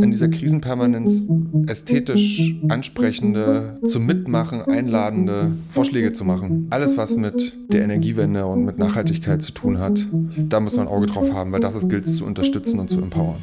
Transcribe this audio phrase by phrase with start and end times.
[0.00, 1.24] in dieser Krisenpermanenz
[1.66, 6.66] ästhetisch ansprechende, zum Mitmachen einladende Vorschläge zu machen.
[6.70, 10.06] Alles, was mit der Energiewende und mit Nachhaltigkeit zu tun hat,
[10.36, 13.00] da muss man ein Auge drauf haben, weil das es gilt zu unterstützen und zu
[13.00, 13.42] empowern.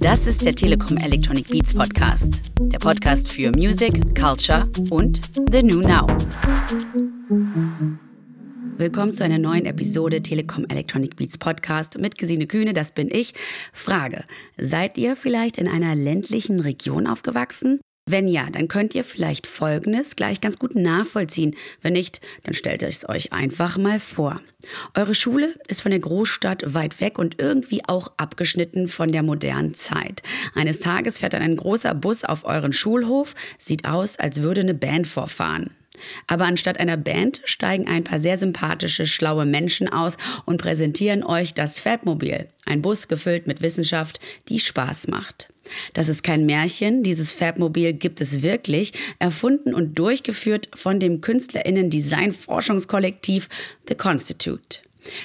[0.00, 2.42] Das ist der Telekom Electronic Beats Podcast.
[2.60, 5.20] Der Podcast für Music, Culture und
[5.50, 6.06] The New Now.
[8.84, 13.32] Willkommen zu einer neuen Episode Telekom Electronic Beats Podcast mit Gesine Kühne, das bin ich.
[13.72, 14.24] Frage,
[14.58, 17.80] seid ihr vielleicht in einer ländlichen Region aufgewachsen?
[18.04, 21.56] Wenn ja, dann könnt ihr vielleicht Folgendes gleich ganz gut nachvollziehen.
[21.80, 24.36] Wenn nicht, dann stellt es euch einfach mal vor.
[24.94, 29.72] Eure Schule ist von der Großstadt weit weg und irgendwie auch abgeschnitten von der modernen
[29.72, 30.22] Zeit.
[30.54, 34.74] Eines Tages fährt dann ein großer Bus auf euren Schulhof, sieht aus, als würde eine
[34.74, 35.70] Band vorfahren.
[36.26, 41.54] Aber anstatt einer Band steigen ein paar sehr sympathische, schlaue Menschen aus und präsentieren euch
[41.54, 45.48] das Fabmobil, ein Bus gefüllt mit Wissenschaft, die Spaß macht.
[45.94, 51.90] Das ist kein Märchen, dieses Fabmobil gibt es wirklich, erfunden und durchgeführt von dem Künstlerinnen
[51.90, 53.48] Design Forschungskollektiv
[53.88, 54.80] The Constitute.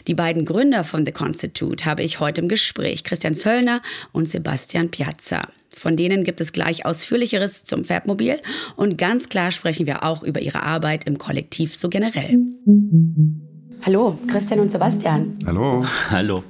[0.08, 4.92] Die beiden Gründer von The Constitute habe ich heute im Gespräch, Christian Zöllner und Sebastian
[4.92, 5.48] Piazza.
[5.72, 8.40] Von denen gibt es gleich ausführlicheres zum Fabmobil
[8.76, 12.38] und ganz klar sprechen wir auch über ihre Arbeit im Kollektiv so generell.
[13.86, 15.38] Hallo, Christian und Sebastian.
[15.46, 15.86] Hallo.
[16.10, 16.44] Hallo.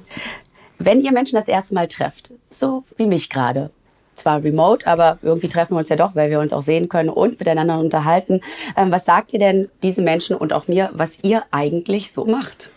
[0.78, 3.70] Wenn ihr Menschen das erste Mal trefft, so wie mich gerade,
[4.16, 7.08] zwar remote, aber irgendwie treffen wir uns ja doch, weil wir uns auch sehen können
[7.08, 8.40] und miteinander unterhalten.
[8.76, 12.70] Ähm, was sagt ihr denn diesen Menschen und auch mir, was ihr eigentlich so macht?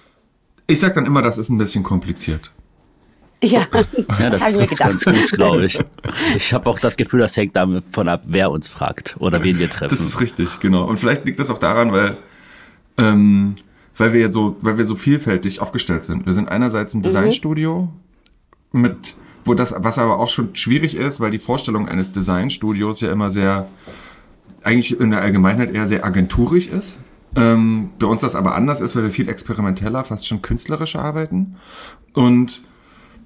[0.67, 2.52] Ich sage dann immer, das ist ein bisschen kompliziert.
[3.44, 3.67] Ja,
[4.19, 5.80] ja das, das trifft ganz gut, glaube ich.
[6.36, 9.69] Ich habe auch das Gefühl, das hängt davon ab, wer uns fragt oder wen wir
[9.69, 9.89] treffen.
[9.89, 10.85] Das ist richtig, genau.
[10.85, 12.17] Und vielleicht liegt das auch daran, weil,
[12.97, 13.55] ähm,
[13.97, 16.25] weil wir ja so, weil wir so vielfältig aufgestellt sind.
[16.25, 17.03] Wir sind einerseits ein mhm.
[17.03, 17.89] Designstudio
[18.72, 18.81] mhm.
[18.81, 23.11] mit, wo das, was aber auch schon schwierig ist, weil die Vorstellung eines Designstudios ja
[23.11, 23.67] immer sehr,
[24.63, 27.00] eigentlich in der Allgemeinheit eher sehr agenturisch ist.
[27.35, 31.56] Ähm, bei uns das aber anders ist, weil wir viel experimenteller, fast schon künstlerisch arbeiten.
[32.13, 32.63] Und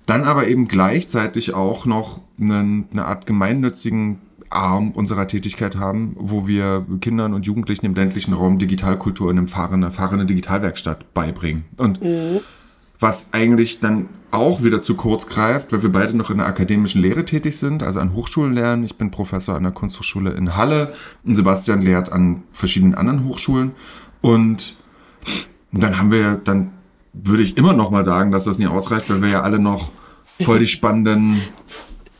[0.07, 4.19] dann aber eben gleichzeitig auch noch einen, eine Art gemeinnützigen
[4.49, 9.47] Arm unserer Tätigkeit haben, wo wir Kindern und Jugendlichen im ländlichen Raum Digitalkultur in einem
[9.49, 11.65] fahrende, fahrende Digitalwerkstatt beibringen.
[11.75, 12.39] Und mhm.
[12.99, 17.01] was eigentlich dann auch wieder zu kurz greift, weil wir beide noch in der akademischen
[17.01, 18.85] Lehre tätig sind, also an Hochschulen lernen.
[18.85, 20.93] Ich bin Professor an der Kunsthochschule in Halle
[21.25, 23.73] und Sebastian lehrt an verschiedenen anderen Hochschulen.
[24.21, 24.77] Und
[25.73, 26.71] dann haben wir dann
[27.13, 29.89] würde ich immer noch mal sagen, dass das nie ausreicht, weil wir ja alle noch
[30.41, 31.41] voll die spannenden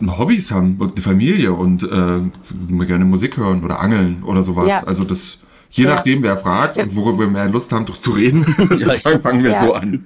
[0.05, 4.67] Hobbys haben und eine Familie und äh, gerne Musik hören oder angeln oder sowas.
[4.67, 4.83] Ja.
[4.83, 5.95] Also das, je ja.
[5.95, 8.45] nachdem, wer fragt und worüber wir mehr Lust haben, doch zu reden,
[8.79, 10.05] ja, fangen wir so an.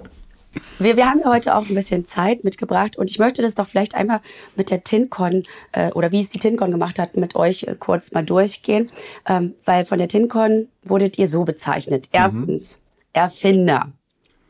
[0.80, 3.70] Wir, wir haben ja heute auch ein bisschen Zeit mitgebracht und ich möchte das doch
[3.70, 4.20] vielleicht einmal
[4.56, 8.12] mit der TinCon äh, oder wie es die TinCon gemacht hat, mit euch äh, kurz
[8.12, 8.90] mal durchgehen,
[9.26, 12.08] ähm, weil von der TinCon wurdet ihr so bezeichnet.
[12.08, 12.20] Mhm.
[12.20, 12.82] Erstens, mhm.
[13.14, 13.92] Erfinder.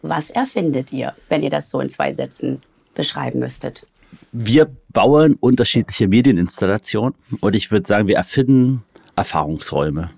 [0.02, 2.62] Was erfindet ihr, wenn ihr das so in zwei Sätzen
[2.96, 3.86] beschreiben müsstet?
[4.32, 8.84] Wir bauen unterschiedliche Medieninstallationen und ich würde sagen, wir erfinden
[9.16, 10.10] Erfahrungsräume.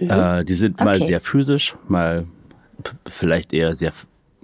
[0.00, 0.10] Mhm.
[0.10, 0.84] Äh, die sind okay.
[0.84, 2.26] mal sehr physisch, mal
[3.06, 3.92] vielleicht eher sehr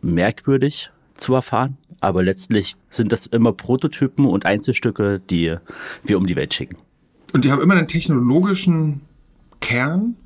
[0.03, 5.57] merkwürdig zu erfahren, aber letztlich sind das immer Prototypen und Einzelstücke, die
[6.03, 6.77] wir um die Welt schicken.
[7.33, 9.03] Und die haben immer einen technologischen
[9.61, 10.17] Kern,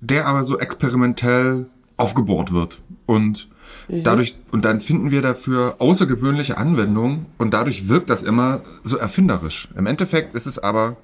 [0.00, 1.66] der aber so experimentell
[1.96, 2.80] aufgebohrt wird.
[3.06, 3.48] Und
[3.88, 4.02] Mhm.
[4.02, 9.68] Dadurch, und dann finden wir dafür außergewöhnliche Anwendungen und dadurch wirkt das immer so erfinderisch.
[9.76, 10.96] Im Endeffekt ist es aber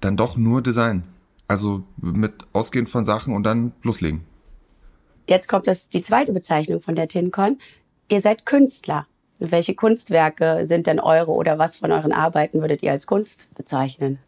[0.00, 1.04] dann doch nur Design.
[1.46, 4.22] Also mit ausgehend von Sachen und dann loslegen.
[5.26, 7.58] Jetzt kommt das, die zweite Bezeichnung von der TinCon.
[8.08, 9.06] Ihr seid Künstler.
[9.38, 14.18] Welche Kunstwerke sind denn eure oder was von euren Arbeiten würdet ihr als Kunst bezeichnen?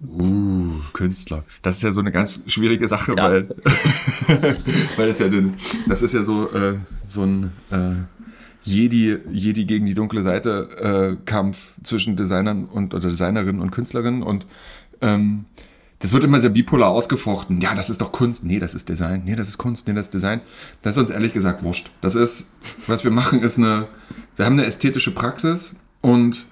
[0.00, 1.44] Uh, Künstler.
[1.62, 3.24] Das ist ja so eine ganz schwierige Sache, ja.
[3.24, 3.48] weil,
[4.96, 5.54] weil das ja den,
[5.88, 6.78] das ist ja so, äh,
[7.10, 7.94] so ein äh,
[8.62, 14.22] Jedi, Jedi gegen die dunkle Seite äh, Kampf zwischen Designern und oder Designerinnen und Künstlerinnen
[14.22, 14.46] und
[15.00, 15.46] ähm,
[16.00, 17.60] das wird immer sehr bipolar ausgefochten.
[17.60, 18.44] Ja, das ist doch Kunst.
[18.44, 19.22] Nee, das ist Design.
[19.24, 19.88] Nee, das ist Kunst.
[19.88, 20.42] Nee, das ist Design.
[20.80, 21.90] Das ist uns ehrlich gesagt wurscht.
[22.02, 22.46] Das ist,
[22.86, 23.88] was wir machen, ist eine,
[24.36, 26.46] wir haben eine ästhetische Praxis und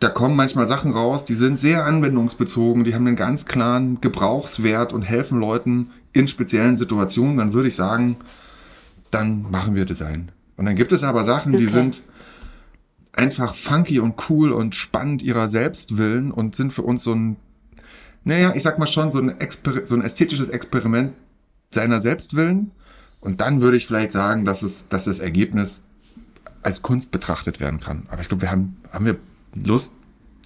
[0.00, 4.94] da kommen manchmal Sachen raus, die sind sehr anwendungsbezogen, die haben einen ganz klaren Gebrauchswert
[4.94, 8.16] und helfen Leuten in speziellen Situationen, dann würde ich sagen,
[9.10, 10.32] dann machen wir Design.
[10.56, 11.64] Und dann gibt es aber Sachen, okay.
[11.64, 12.02] die sind
[13.12, 17.36] einfach funky und cool und spannend ihrer selbst willen und sind für uns so ein,
[18.24, 21.12] naja, ich sag mal schon, so ein, Exper so ein ästhetisches Experiment
[21.70, 22.70] seiner Selbstwillen.
[23.20, 25.82] Und dann würde ich vielleicht sagen, dass es, dass das Ergebnis
[26.62, 28.06] als Kunst betrachtet werden kann.
[28.10, 29.18] Aber ich glaube, wir haben, haben wir
[29.54, 29.94] Lust,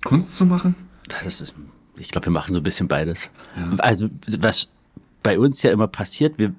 [0.04, 0.74] Kunst zu machen?
[1.08, 1.54] Das ist,
[1.98, 3.30] ich glaube, wir machen so ein bisschen beides.
[3.56, 3.76] Ja.
[3.78, 4.08] Also,
[4.38, 4.68] was
[5.22, 6.54] bei uns ja immer passiert, wir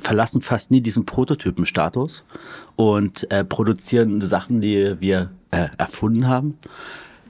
[0.00, 2.24] verlassen fast nie diesen Prototypenstatus
[2.76, 6.58] und äh, produzieren Sachen, die wir äh, erfunden haben,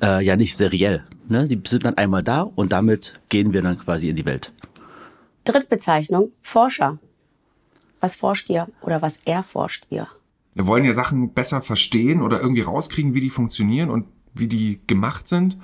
[0.03, 1.05] äh, ja nicht seriell.
[1.29, 1.47] Ne?
[1.49, 4.53] Die sind dann einmal da und damit gehen wir dann quasi in die Welt.
[5.45, 6.99] Drittbezeichnung, Forscher.
[8.01, 10.09] Was forscht ihr oder was erforscht ihr?
[10.55, 14.81] Wir wollen ja Sachen besser verstehen oder irgendwie rauskriegen, wie die funktionieren und wie die
[14.87, 15.59] gemacht sind.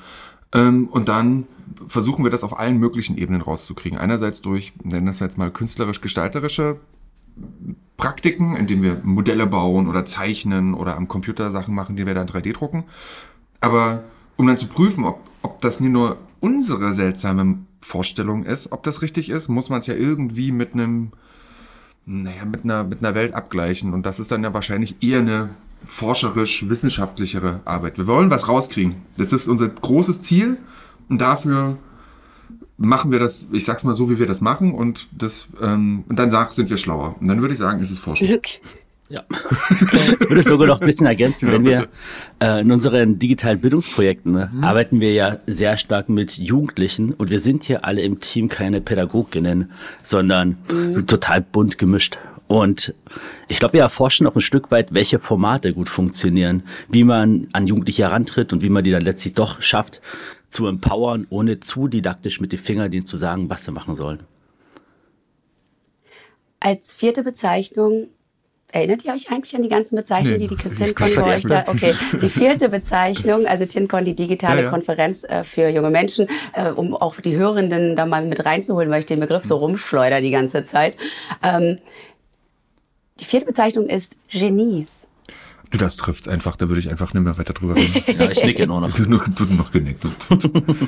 [0.52, 1.46] Ähm, und dann
[1.88, 3.98] versuchen wir das auf allen möglichen Ebenen rauszukriegen.
[3.98, 6.78] Einerseits durch, nennen das jetzt mal künstlerisch-gestalterische
[7.96, 12.26] Praktiken, indem wir Modelle bauen oder zeichnen oder am Computer Sachen machen, die wir dann
[12.26, 12.84] 3D drucken.
[13.60, 14.04] Aber
[14.36, 19.02] um dann zu prüfen, ob, ob das nie nur unsere seltsame Vorstellung ist, ob das
[19.02, 21.12] richtig ist, muss man es ja irgendwie mit einem,
[22.04, 23.94] naja, mit einer, mit einer Welt abgleichen.
[23.94, 25.50] Und das ist dann ja wahrscheinlich eher eine
[25.86, 27.98] forscherisch-wissenschaftlichere Arbeit.
[27.98, 28.96] Wir wollen was rauskriegen.
[29.16, 30.58] Das ist unser großes Ziel.
[31.08, 31.78] Und dafür
[32.76, 34.74] machen wir das, ich sag's mal so, wie wir das machen.
[34.74, 37.16] Und das, ähm, und dann sag, sind wir schlauer.
[37.20, 38.28] Und dann würde ich sagen, ist es Forschung.
[38.28, 38.60] Okay.
[39.08, 39.24] Ja.
[39.70, 41.86] Ich würde es sogar noch ein bisschen ergänzen, wenn wir
[42.40, 44.64] äh, in unseren digitalen Bildungsprojekten ne, mhm.
[44.64, 48.80] arbeiten wir ja sehr stark mit Jugendlichen und wir sind hier alle im Team keine
[48.80, 49.70] Pädagoginnen,
[50.02, 51.06] sondern mhm.
[51.06, 52.18] total bunt gemischt.
[52.48, 52.94] Und
[53.48, 57.66] ich glaube, wir erforschen auch ein Stück weit, welche Formate gut funktionieren, wie man an
[57.66, 60.00] Jugendliche herantritt und wie man die dann letztlich doch schafft
[60.48, 64.22] zu empowern, ohne zu didaktisch mit den Fingern denen zu sagen, was sie machen sollen.
[66.60, 68.08] Als vierte Bezeichnung
[68.72, 71.64] Erinnert ihr euch eigentlich an die ganzen Bezeichnungen, nee, die die TinCon bei euch da?
[71.68, 74.70] Okay, die vierte Bezeichnung, also TinCon, die digitale ja, ja.
[74.70, 78.98] Konferenz äh, für junge Menschen, äh, um auch die Hörenden da mal mit reinzuholen, weil
[78.98, 80.96] ich den Begriff so rumschleuder die ganze Zeit.
[81.44, 81.78] Ähm,
[83.20, 85.08] die vierte Bezeichnung ist Genies.
[85.70, 88.04] Du, das trifft's einfach, da würde ich einfach nicht mehr weiter drüber reden.
[88.18, 88.92] ja, ich nicke nur noch.
[88.92, 90.04] Du, du, du noch genickt.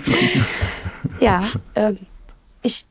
[1.21, 1.45] ja,
[1.75, 1.95] äh,
[2.63, 2.87] ich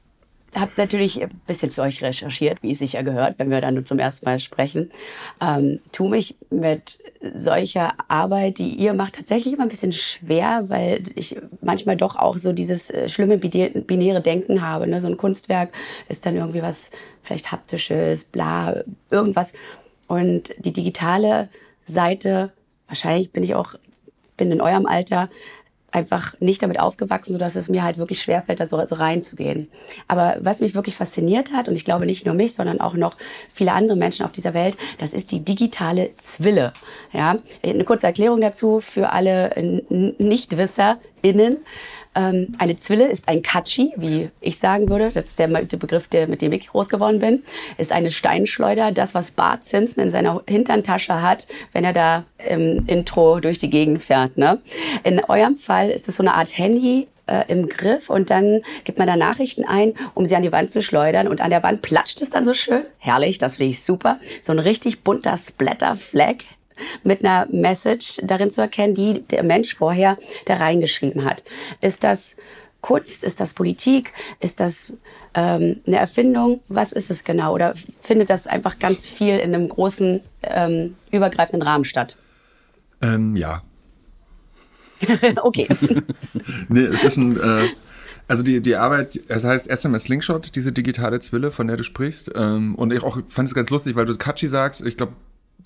[0.54, 3.75] habe natürlich ein bisschen zu euch recherchiert, wie es sich ja gehört, wenn wir dann
[3.75, 4.92] nur zum ersten Mal sprechen.
[5.40, 7.00] Ähm, tu mich mit
[7.36, 12.38] solcher Arbeit, die ihr macht, tatsächlich immer ein bisschen schwer, weil ich manchmal doch auch
[12.38, 14.88] so dieses äh, schlimme binäre Denken habe.
[14.88, 15.02] Ne?
[15.02, 15.72] So ein Kunstwerk
[16.10, 16.92] ist dann irgendwie was
[17.22, 19.54] vielleicht haptisches, bla, irgendwas.
[20.08, 21.50] Und die digitale
[21.86, 22.52] Seite,
[22.88, 23.75] wahrscheinlich bin ich auch
[24.38, 25.30] bin in eurem Alter,
[25.92, 29.69] einfach nicht damit aufgewachsen, so dass es mir halt wirklich schwerfällt, da so, so reinzugehen.
[30.07, 33.16] Aber was mich wirklich fasziniert hat, und ich glaube nicht nur mich, sondern auch noch
[33.51, 36.74] viele andere Menschen auf dieser Welt, das ist die digitale Zwille.
[37.13, 39.51] Ja, eine kurze Erklärung dazu für alle
[39.89, 41.57] NichtwisserInnen.
[42.18, 45.12] Ähm, eine Zwille ist ein Katschi, wie ich sagen würde.
[45.14, 47.44] Das ist der, Begriff, der, mit dem ich groß geworden bin.
[47.78, 48.92] Ist eine Steinschleuder.
[48.92, 53.69] Das, was Bart Simpson in seiner Hinterntasche hat, wenn er da im Intro durch die
[53.69, 54.38] Gegend fährt.
[54.38, 54.60] Ne?
[55.04, 58.98] In eurem Fall ist es so eine Art Handy, äh, im Griff und dann gibt
[58.98, 61.81] man da Nachrichten ein, um sie an die Wand zu schleudern und an der Wand
[61.81, 62.84] platscht es dann so schön.
[63.00, 64.19] Herrlich, das finde ich super.
[64.42, 66.38] So ein richtig bunter Splatter-Flag
[67.04, 71.44] mit einer Message darin zu erkennen, die der Mensch vorher da reingeschrieben hat.
[71.82, 72.36] Ist das
[72.82, 73.24] Kunst?
[73.24, 74.14] Ist das Politik?
[74.40, 74.94] Ist das
[75.34, 76.62] ähm, eine Erfindung?
[76.68, 77.54] Was ist es genau?
[77.54, 82.18] Oder findet das einfach ganz viel in einem großen, ähm, übergreifenden Rahmen statt?
[83.02, 83.62] Ähm, ja.
[85.42, 85.68] okay.
[86.69, 87.68] nee, es ist ein, äh,
[88.28, 92.31] also die, die Arbeit, das heißt SMS Slingshot, diese digitale Zwille, von der du sprichst.
[92.36, 94.86] Ähm, und ich auch fand es ganz lustig, weil du Katschi sagst.
[94.86, 95.14] Ich glaube,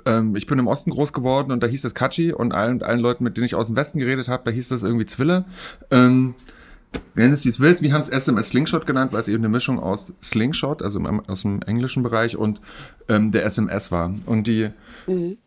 [0.05, 2.99] ähm, ich bin im Osten groß geworden und da hieß es Katschi und allen, allen
[2.99, 5.45] Leuten, mit denen ich aus dem Westen geredet habe, da hieß das irgendwie Zwille.
[5.89, 6.35] Ähm,
[7.15, 7.81] Nenn es wie es willst.
[7.81, 11.19] Wir haben es SMS Slingshot genannt, weil es eben eine Mischung aus Slingshot, also im,
[11.21, 12.61] aus dem englischen Bereich und
[13.07, 14.13] ähm, der SMS war.
[14.25, 14.69] Und die
[15.07, 15.37] mhm.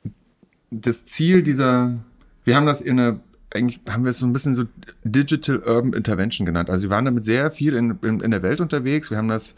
[0.70, 1.98] das Ziel dieser,
[2.44, 3.20] wir haben das in eine,
[3.52, 4.64] eigentlich haben wir es so ein bisschen so
[5.04, 6.70] Digital Urban Intervention genannt.
[6.70, 9.10] Also wir waren damit sehr viel in, in, in der Welt unterwegs.
[9.10, 9.54] Wir haben das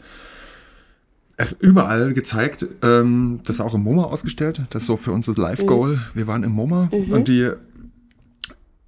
[1.59, 2.67] überall gezeigt.
[2.81, 4.63] Ähm, das war auch im MoMA ausgestellt.
[4.71, 5.95] Das ist so für uns das Live-Goal.
[5.95, 6.01] Mhm.
[6.13, 7.13] Wir waren im MoMA mhm.
[7.13, 7.51] und die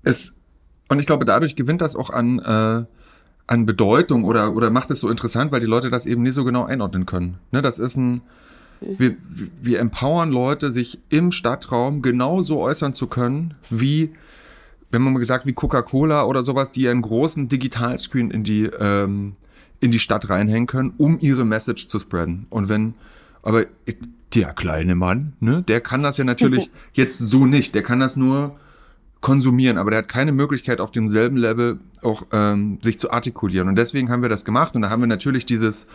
[0.04, 0.34] es
[0.90, 2.86] und ich glaube, dadurch gewinnt das auch an äh,
[3.48, 6.44] an Bedeutung oder oder macht es so interessant, weil die Leute das eben nie so
[6.44, 7.38] genau einordnen können.
[7.52, 8.22] Ne, das ist ein
[8.82, 9.18] wir,
[9.62, 14.14] wir empowern Leute, sich im Stadtraum genauso äußern zu können, wie
[14.92, 19.36] wenn man mal gesagt, wie Coca-Cola oder sowas, die einen großen Digitalscreen in die ähm,
[19.80, 22.48] in die Stadt reinhängen können, um ihre Message zu spreaden.
[22.50, 22.94] Und wenn,
[23.42, 23.66] aber
[24.34, 27.76] der kleine Mann, ne, der kann das ja natürlich jetzt so nicht.
[27.76, 28.58] Der kann das nur
[29.22, 33.68] konsumieren, aber der hat keine Möglichkeit auf demselben Level auch ähm, sich zu artikulieren.
[33.68, 35.88] Und deswegen haben wir das gemacht und da haben wir natürlich dieses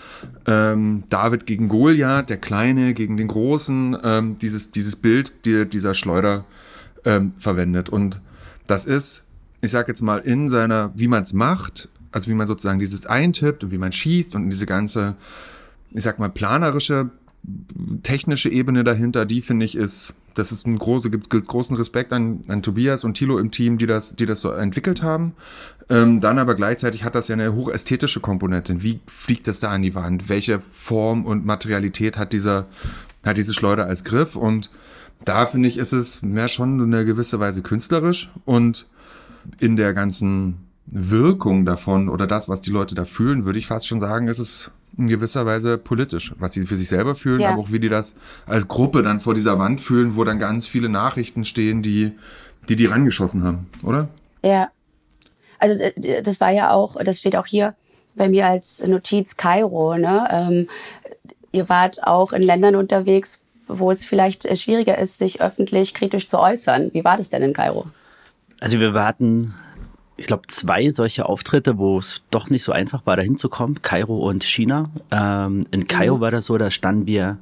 [0.47, 5.95] ähm, David gegen Goliath, der Kleine gegen den Großen, ähm, dieses, dieses Bild die, dieser
[5.95, 6.45] Schleuder
[7.07, 7.89] ähm, verwendet.
[7.89, 8.21] Und
[8.67, 9.25] das ist,
[9.63, 13.07] ich sag jetzt mal, in seiner, wie man es macht, also wie man sozusagen dieses
[13.07, 15.17] eintippt und wie man schießt und diese ganze,
[15.91, 17.11] ich sag mal, planerische
[18.05, 22.41] technische Ebene dahinter, die finde ich ist, das ist ein große, gibt großen Respekt an,
[22.49, 25.35] an Tobias und Thilo im Team, die das, die das so entwickelt haben.
[25.91, 28.83] Ähm, dann aber gleichzeitig hat das ja eine hochästhetische Komponente.
[28.83, 30.29] Wie fliegt das da an die Wand?
[30.29, 32.67] Welche Form und Materialität hat dieser,
[33.27, 34.37] hat diese Schleuder als Griff?
[34.37, 34.71] Und
[35.25, 38.87] da finde ich, ist es mehr schon in einer gewisse Weise künstlerisch und
[39.59, 43.87] in der ganzen Wirkung davon oder das, was die Leute da fühlen, würde ich fast
[43.87, 47.51] schon sagen, ist es in gewisser Weise politisch, was sie für sich selber fühlen, ja.
[47.51, 48.15] aber auch wie die das
[48.47, 52.13] als Gruppe dann vor dieser Wand fühlen, wo dann ganz viele Nachrichten stehen, die
[52.69, 54.09] die, die rangeschossen haben, oder?
[54.43, 54.71] Ja.
[55.59, 57.75] Also äh, das war ja auch, das steht auch hier
[58.15, 60.29] bei mir als Notiz Kairo, ne?
[60.31, 60.69] Ähm,
[61.53, 66.29] ihr wart auch in Ländern unterwegs, wo es vielleicht äh, schwieriger ist, sich öffentlich kritisch
[66.29, 66.91] zu äußern.
[66.93, 67.87] Wie war das denn in Kairo?
[68.61, 69.55] Also wir warten
[70.17, 74.17] ich glaube, zwei solche Auftritte, wo es doch nicht so einfach war, da hinzukommen, Kairo
[74.29, 74.91] und China.
[75.11, 76.21] Ähm, in Kairo mhm.
[76.21, 77.39] war das so, da standen wir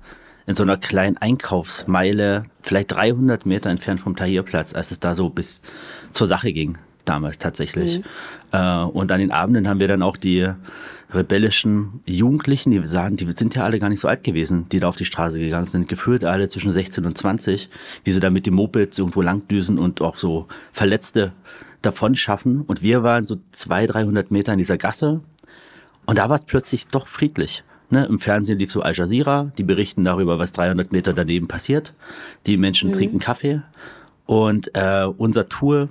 [0.47, 5.29] in so einer kleinen Einkaufsmeile, vielleicht 300 Meter entfernt vom Tahrirplatz, als es da so
[5.29, 5.63] bis
[6.11, 7.99] zur Sache ging, damals tatsächlich.
[7.99, 8.05] Mhm.
[8.53, 10.49] Äh, und an den Abenden haben wir dann auch die
[11.13, 14.89] rebellischen Jugendlichen, die sagen, die sind ja alle gar nicht so alt gewesen, die da
[14.89, 17.69] auf die Straße gegangen sind, geführt alle zwischen 16 und 20,
[18.05, 21.33] wie sie da mit dem Moped irgendwo langdüsen und auch so Verletzte
[21.83, 22.63] davon schaffen.
[22.63, 25.21] Und wir waren so zwei, 300 Meter in dieser Gasse.
[26.07, 27.65] Und da war es plötzlich doch friedlich.
[27.91, 31.93] Ne, Im Fernsehen lief so Al Jazeera, die berichten darüber, was 300 Meter daneben passiert.
[32.47, 32.95] Die Menschen mhm.
[32.95, 33.63] trinken Kaffee.
[34.25, 35.89] Und äh, unser Tour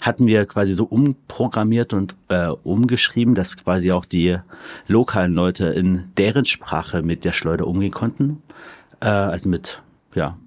[0.00, 4.38] hatten wir quasi so umprogrammiert und äh, umgeschrieben, dass quasi auch die
[4.86, 8.42] lokalen Leute in deren Sprache mit der Schleuder umgehen konnten.
[9.00, 9.82] Äh, also mit
[10.14, 10.38] ja,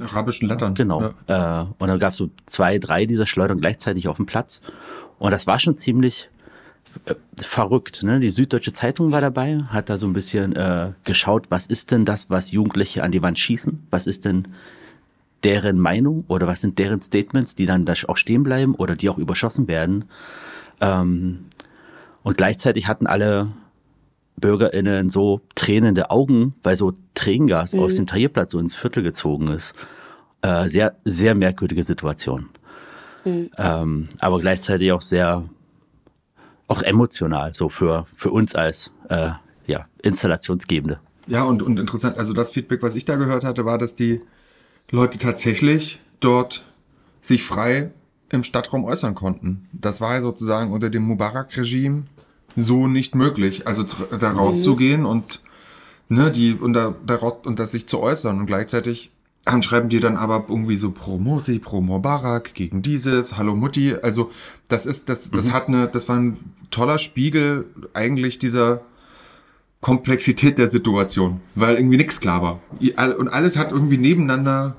[0.00, 0.74] arabischen Lettern.
[0.74, 1.12] Genau.
[1.28, 1.62] Ja.
[1.62, 4.60] Äh, und dann gab es so zwei, drei dieser Schleudern gleichzeitig auf dem Platz.
[5.18, 6.30] Und das war schon ziemlich
[7.06, 8.02] äh, verrückt.
[8.02, 8.20] Ne?
[8.20, 12.04] Die Süddeutsche Zeitung war dabei, hat da so ein bisschen äh, geschaut, was ist denn
[12.04, 13.86] das, was Jugendliche an die Wand schießen?
[13.90, 14.48] Was ist denn
[15.42, 19.08] deren Meinung oder was sind deren Statements, die dann da auch stehen bleiben oder die
[19.08, 20.06] auch überschossen werden?
[20.80, 21.46] Ähm,
[22.22, 23.52] und gleichzeitig hatten alle
[24.36, 27.80] BürgerInnen so tränende Augen, weil so Tränengas mhm.
[27.80, 29.74] aus dem Tahrirplatz so ins Viertel gezogen ist.
[30.42, 32.50] Äh, sehr, sehr merkwürdige Situation.
[33.24, 33.50] Mhm.
[33.56, 35.44] Ähm, aber gleichzeitig auch sehr,
[36.68, 39.30] auch emotional, so für, für uns als äh,
[39.66, 41.00] ja, Installationsgebende.
[41.26, 44.20] Ja, und, und interessant, also das Feedback, was ich da gehört hatte, war, dass die
[44.90, 46.66] Leute tatsächlich dort
[47.22, 47.90] sich frei
[48.28, 49.68] im Stadtraum äußern konnten.
[49.72, 52.04] Das war ja sozusagen unter dem Mubarak-Regime
[52.56, 53.66] so nicht möglich.
[53.66, 53.84] Also
[54.18, 55.06] da rauszugehen mhm.
[55.06, 55.40] und
[56.08, 59.10] ne, die und da, da raus, und das sich zu äußern und gleichzeitig
[59.44, 63.94] dann schreiben die dann aber irgendwie so pro Mosi, pro Mubarak, gegen dieses, hallo Mutti.
[63.94, 64.30] Also
[64.68, 65.52] das ist, das, das mhm.
[65.52, 66.38] hat eine, das war ein
[66.70, 68.80] toller Spiegel eigentlich dieser
[69.82, 72.60] Komplexität der Situation, weil irgendwie nichts klar war.
[73.18, 74.76] Und alles hat irgendwie nebeneinander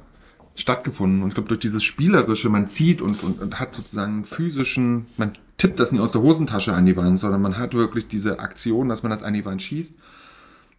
[0.55, 1.22] stattgefunden.
[1.22, 5.34] Und ich glaube, durch dieses Spielerische, man zieht und, und, und hat sozusagen physischen, man
[5.58, 8.90] tippt das nicht aus der Hosentasche an die Wand, sondern man hat wirklich diese Aktion,
[8.90, 9.98] dass man das an die Wand schießt.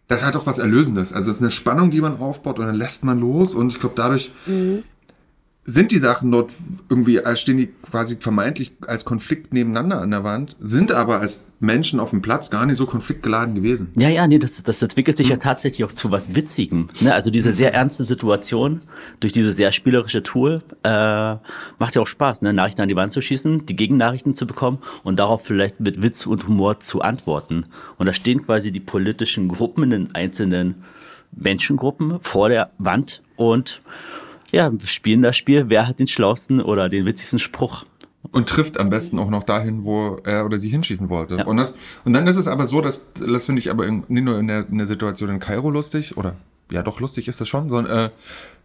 [0.07, 1.11] Das hat auch was Erlösendes.
[1.11, 3.55] Also es ist eine Spannung, die man aufbaut und dann lässt man los.
[3.55, 4.83] Und ich glaube, dadurch mhm
[5.69, 6.53] sind die Sachen dort
[6.87, 11.43] irgendwie, als stehen die quasi vermeintlich als Konflikt nebeneinander an der Wand, sind aber als
[11.59, 13.89] Menschen auf dem Platz gar nicht so konfliktgeladen gewesen.
[13.97, 15.33] Ja, ja, nee, das, das entwickelt sich mhm.
[15.33, 16.87] ja tatsächlich auch zu was Witzigem.
[17.01, 17.13] Ne?
[17.13, 18.79] Also diese sehr ernste Situation
[19.19, 20.89] durch diese sehr spielerische Tool äh,
[21.79, 22.53] macht ja auch Spaß, ne?
[22.53, 26.25] Nachrichten an die Wand zu schießen, die Gegennachrichten zu bekommen und darauf vielleicht mit Witz
[26.27, 27.65] und Humor zu antworten.
[27.97, 30.75] Und da stehen quasi die politischen Gruppen in den einzelnen
[31.31, 33.81] Menschengruppen vor der Wand und
[34.51, 37.85] ja, spielen das Spiel, wer hat den schlausten oder den witzigsten Spruch.
[38.31, 41.37] Und trifft am besten auch noch dahin, wo er oder sie hinschießen wollte.
[41.37, 41.45] Ja.
[41.45, 44.23] Und, das, und dann ist es aber so, dass, das finde ich aber in, nicht
[44.23, 46.35] nur in der, in der Situation in Kairo lustig, oder
[46.69, 48.11] ja doch lustig ist das schon, sondern,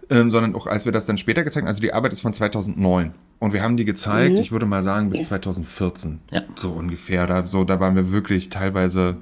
[0.09, 2.23] äh, äh, sondern auch als wir das dann später gezeigt haben, also die Arbeit ist
[2.23, 4.41] von 2009 und wir haben die gezeigt, mhm.
[4.41, 6.43] ich würde mal sagen bis 2014, ja.
[6.57, 7.27] so ungefähr.
[7.27, 9.17] Da, so, da waren wir wirklich teilweise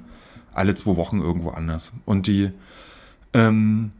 [0.53, 1.93] alle zwei Wochen irgendwo anders.
[2.05, 2.51] Und die,
[3.33, 3.91] ähm,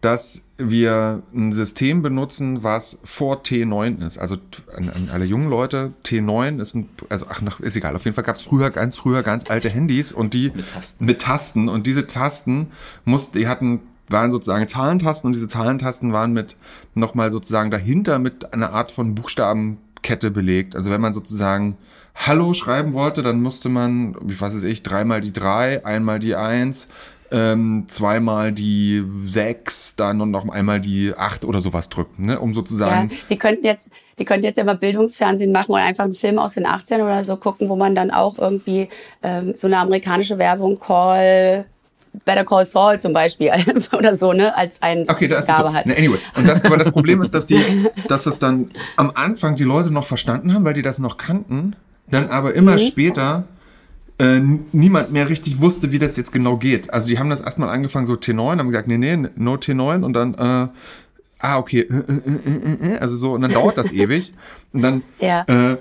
[0.00, 4.18] dass wir ein System benutzen, was vor T9 ist.
[4.18, 4.36] Also
[4.74, 7.94] an, an alle jungen Leute, T9 ist ein, also ach, ist egal.
[7.94, 11.04] Auf jeden Fall gab es früher, ganz früher, ganz alte Handys und die mit Tasten.
[11.04, 11.68] mit Tasten.
[11.68, 12.68] Und diese Tasten
[13.04, 16.56] mussten, die hatten waren sozusagen Zahlentasten und diese Zahlentasten waren mit
[16.94, 20.76] nochmal sozusagen dahinter mit einer Art von Buchstaben Kette belegt.
[20.76, 21.76] Also wenn man sozusagen
[22.14, 26.36] Hallo schreiben wollte, dann musste man, wie was weiß ich, dreimal die drei, einmal die
[26.36, 26.86] eins,
[27.30, 32.40] ähm, zweimal die sechs, dann und noch einmal die acht oder sowas drücken, ne?
[32.40, 33.10] um sozusagen.
[33.10, 36.38] Ja, die könnten jetzt, die könnten jetzt ja mal Bildungsfernsehen machen oder einfach einen Film
[36.38, 38.88] aus den 18 oder so gucken, wo man dann auch irgendwie
[39.22, 41.66] ähm, so eine amerikanische Werbung Call
[42.24, 43.50] Better Call Saul zum Beispiel
[43.92, 45.74] oder so, ne, als ein okay, da ist Gabe so.
[45.74, 45.90] hat.
[45.90, 47.60] Anyway, und das, aber das Problem ist, dass die,
[48.08, 51.76] dass das dann am Anfang die Leute noch verstanden haben, weil die das noch kannten,
[52.10, 52.78] dann aber immer mhm.
[52.78, 53.44] später
[54.18, 54.40] äh,
[54.72, 56.92] niemand mehr richtig wusste, wie das jetzt genau geht.
[56.92, 60.12] Also die haben das erstmal angefangen so T9, haben gesagt, nee, nee, no T9 und
[60.14, 60.68] dann, äh,
[61.40, 64.32] ah, okay, äh, äh, äh, also so, und dann dauert das ewig.
[64.72, 65.44] Und dann, ja.
[65.48, 65.76] äh,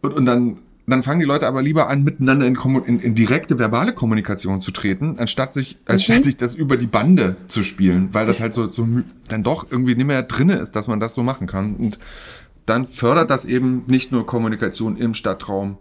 [0.00, 3.58] und, und dann, dann fangen die Leute aber lieber an, miteinander in, in, in direkte
[3.58, 6.22] verbale Kommunikation zu treten, anstatt sich, anstatt mhm.
[6.22, 8.86] sich das über die Bande zu spielen, weil das halt so, so
[9.28, 11.76] dann doch irgendwie nicht mehr drinne ist, dass man das so machen kann.
[11.76, 11.98] Und
[12.66, 15.78] dann fördert das eben nicht nur Kommunikation im Stadtraum,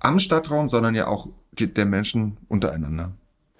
[0.00, 3.12] am Stadtraum, sondern ja auch der Menschen untereinander.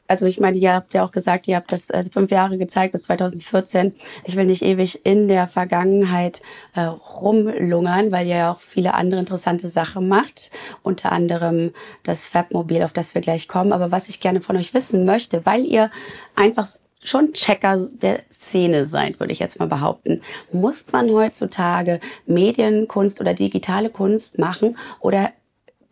[0.09, 2.93] Also ich meine, ihr habt ja auch gesagt, ihr habt das äh, fünf Jahre gezeigt
[2.93, 3.93] bis 2014.
[4.25, 6.43] Ich will nicht ewig in der Vergangenheit
[6.75, 10.51] äh, rumlungern, weil ihr ja auch viele andere interessante Sachen macht.
[10.83, 11.73] Unter anderem
[12.05, 13.73] das Fabmobil, auf das wir gleich kommen.
[13.73, 15.91] Aber was ich gerne von euch wissen möchte, weil ihr
[16.37, 16.69] einfach
[17.03, 20.23] schon Checker der Szene seid, würde ich jetzt mal behaupten.
[20.53, 25.31] Muss man heutzutage Medienkunst oder digitale Kunst machen oder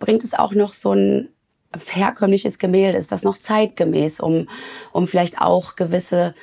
[0.05, 1.31] bringt es auch noch so ein
[1.75, 2.99] herkömmliches Gemälde?
[2.99, 4.49] Ist das noch zeitgemäß, um,
[4.93, 6.35] um vielleicht auch gewisse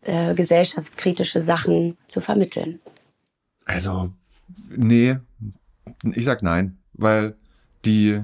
[0.00, 2.80] äh, gesellschaftskritische Sachen zu vermitteln?
[3.66, 4.10] Also,
[4.74, 5.18] nee,
[6.02, 7.34] ich sag nein, weil
[7.84, 8.22] die,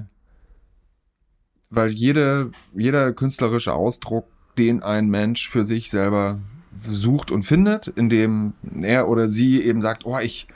[1.69, 4.25] weil jede, jeder künstlerische Ausdruck,
[4.57, 6.39] den ein Mensch für sich selber
[6.87, 10.47] sucht und findet, indem er oder sie eben sagt, oh, ich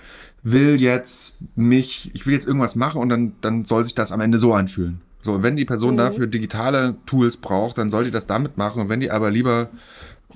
[0.43, 4.21] will jetzt mich, ich will jetzt irgendwas machen und dann, dann soll sich das am
[4.21, 5.01] Ende so anfühlen.
[5.21, 5.99] So, wenn die Person mhm.
[5.99, 8.81] dafür digitale Tools braucht, dann soll die das damit machen.
[8.81, 9.69] Und wenn die aber lieber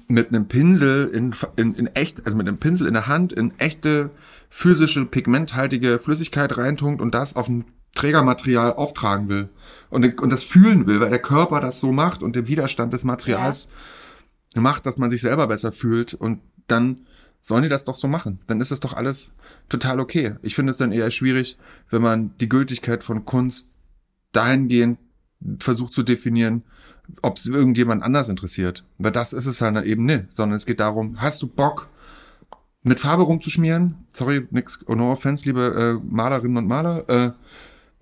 [0.08, 3.54] mit einem Pinsel in, in, in echt, also mit einem Pinsel in der Hand in
[3.60, 4.10] echte
[4.50, 9.50] physische, pigmenthaltige Flüssigkeit reintunkt und das auf ein Trägermaterial auftragen will
[9.90, 13.04] und, und das fühlen will, weil der Körper das so macht und der Widerstand des
[13.04, 13.70] Materials
[14.56, 14.62] ja.
[14.62, 17.08] macht, dass man sich selber besser fühlt und dann
[17.41, 18.39] sollen die das doch so machen.
[18.47, 19.34] Dann ist es doch alles
[19.69, 20.36] total okay.
[20.41, 21.58] Ich finde es dann eher schwierig,
[21.89, 23.71] wenn man die Gültigkeit von Kunst
[24.32, 25.00] dahingehend
[25.60, 26.63] versucht zu definieren,
[27.21, 28.84] ob es irgendjemand anders interessiert.
[28.97, 31.89] Weil das ist es halt eben nicht, sondern es geht darum, hast du Bock,
[32.84, 34.06] mit Farbe rumzuschmieren?
[34.13, 37.10] Sorry, nix, no offense, liebe äh, Malerinnen und Maler.
[37.10, 37.32] Äh,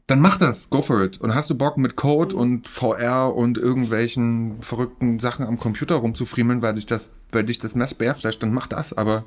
[0.07, 1.19] dann mach das, go for it.
[1.19, 6.61] Und hast du Bock mit Code und VR und irgendwelchen verrückten Sachen am Computer rumzufriemeln,
[6.61, 8.93] weil dich das, weil dich das Mess bärflasht, dann mach das.
[8.93, 9.25] Aber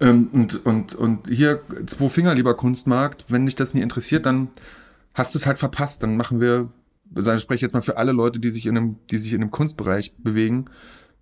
[0.00, 4.48] ähm, und, und, und hier zwei Finger lieber Kunstmarkt, wenn dich das nie interessiert, dann
[5.14, 6.02] hast du es halt verpasst.
[6.02, 6.68] Dann machen wir,
[7.16, 9.50] ich spreche jetzt mal für alle Leute, die sich in einem, die sich in einem
[9.50, 10.66] Kunstbereich bewegen,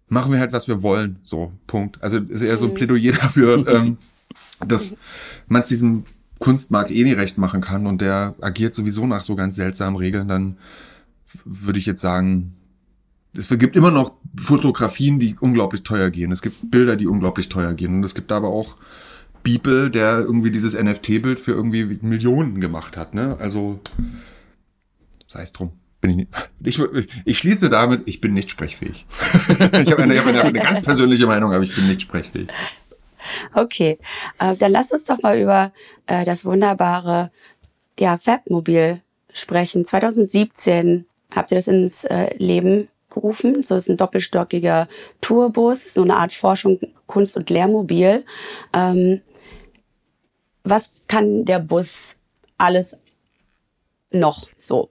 [0.09, 1.21] machen wir halt, was wir wollen.
[1.23, 2.03] So, Punkt.
[2.03, 2.75] Also ist eher so ein mhm.
[2.75, 3.99] Plädoyer dafür, ähm,
[4.67, 4.97] dass
[5.47, 6.05] man es diesem
[6.41, 10.27] Kunstmarkt eh nie recht machen kann und der agiert sowieso nach so ganz seltsamen Regeln,
[10.27, 10.57] dann
[11.45, 12.57] würde ich jetzt sagen,
[13.33, 16.33] es gibt immer noch Fotografien, die unglaublich teuer gehen.
[16.33, 17.97] Es gibt Bilder, die unglaublich teuer gehen.
[17.97, 18.77] Und es gibt aber auch
[19.43, 23.15] Beeple, der irgendwie dieses NFT-Bild für irgendwie Millionen gemacht hat.
[23.15, 23.37] Ne?
[23.39, 23.79] Also
[25.29, 25.73] sei es drum.
[26.01, 26.17] Bin ich,
[26.59, 29.07] nicht, ich, ich schließe damit, ich bin nicht sprechfähig.
[29.49, 32.49] ich habe eine, hab eine, eine ganz persönliche Meinung, aber ich bin nicht sprechfähig.
[33.55, 33.99] Okay,
[34.39, 35.73] äh, dann lass uns doch mal über
[36.07, 37.31] äh, das wunderbare
[37.99, 39.03] ja, Fabmobil
[39.33, 39.85] sprechen.
[39.85, 43.63] 2017 habt ihr das ins äh, Leben gerufen.
[43.63, 44.89] So ist ein doppelstockiger
[45.21, 48.25] Tourbus, so eine Art Forschung, Kunst und Lehrmobil.
[48.73, 49.21] Ähm,
[50.63, 52.17] was kann der Bus
[52.59, 52.99] alles
[54.11, 54.91] noch so?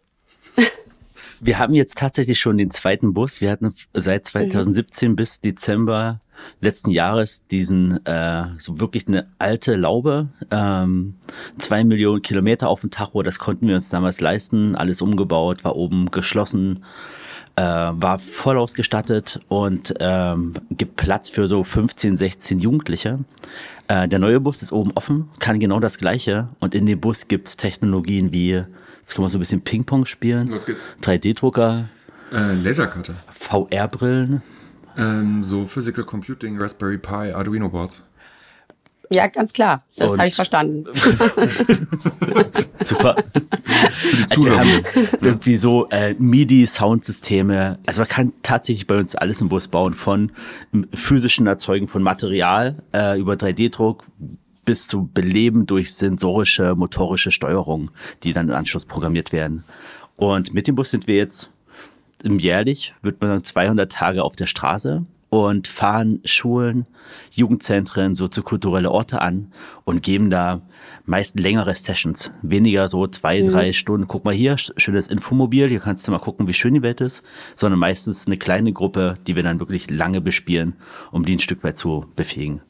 [1.40, 3.40] Wir haben jetzt tatsächlich schon den zweiten Bus.
[3.40, 5.16] Wir hatten seit 2017 mhm.
[5.16, 6.20] bis Dezember
[6.62, 11.16] letzten Jahres diesen äh, so wirklich eine alte Laube, ähm,
[11.58, 15.76] zwei Millionen Kilometer auf dem Tacho, das konnten wir uns damals leisten, alles umgebaut, war
[15.76, 16.84] oben geschlossen,
[17.56, 23.20] äh, war voll ausgestattet und ähm, gibt Platz für so 15, 16 Jugendliche.
[23.88, 27.28] Äh, der neue Bus ist oben offen, kann genau das gleiche und in dem Bus
[27.28, 28.64] gibt's Technologien wie,
[29.00, 30.88] jetzt können wir so ein bisschen Ping-Pong spielen, Los geht's.
[31.02, 31.90] 3D-Drucker,
[32.32, 34.42] äh, Lasercutter, VR-Brillen,
[35.00, 38.04] ähm, so Physical Computing, Raspberry Pi, Arduino Boards.
[39.12, 39.84] Ja, ganz klar.
[39.98, 40.84] Das habe ich verstanden.
[42.78, 43.16] Super.
[44.30, 44.84] Also wir haben
[45.22, 47.80] irgendwie so äh, MIDI-Soundsysteme.
[47.88, 50.32] Also man kann tatsächlich bei uns alles im Bus bauen, von
[50.94, 54.04] physischen Erzeugen von Material äh, über 3D-Druck
[54.64, 57.90] bis zu Beleben durch sensorische, motorische Steuerung,
[58.22, 59.64] die dann im Anschluss programmiert werden.
[60.18, 61.50] Und mit dem Bus sind wir jetzt
[62.24, 66.88] jährlich, wird man 200 Tage auf der Straße und fahren Schulen,
[67.32, 69.52] Jugendzentren, soziokulturelle Orte an
[69.84, 70.62] und geben da
[71.06, 72.32] meist längere Sessions.
[72.42, 73.52] Weniger so zwei, mhm.
[73.52, 74.08] drei Stunden.
[74.08, 77.24] Guck mal hier, schönes Infomobil, hier kannst du mal gucken, wie schön die Welt ist.
[77.56, 80.74] Sondern meistens eine kleine Gruppe, die wir dann wirklich lange bespielen,
[81.12, 82.62] um die ein Stück weit zu befähigen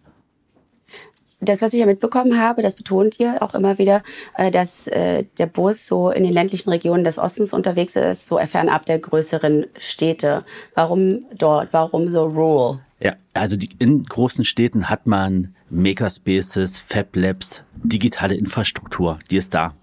[1.41, 4.03] das, was ich ja mitbekommen habe, das betont ihr auch immer wieder,
[4.35, 8.37] äh, dass äh, der Bus so in den ländlichen Regionen des Ostens unterwegs ist, so
[8.39, 10.43] fernab der größeren Städte.
[10.75, 11.69] Warum dort?
[11.71, 12.79] Warum so rural?
[12.99, 19.53] Ja, also die, in großen Städten hat man Makerspaces, Fab Labs, digitale Infrastruktur, die ist
[19.53, 19.73] da.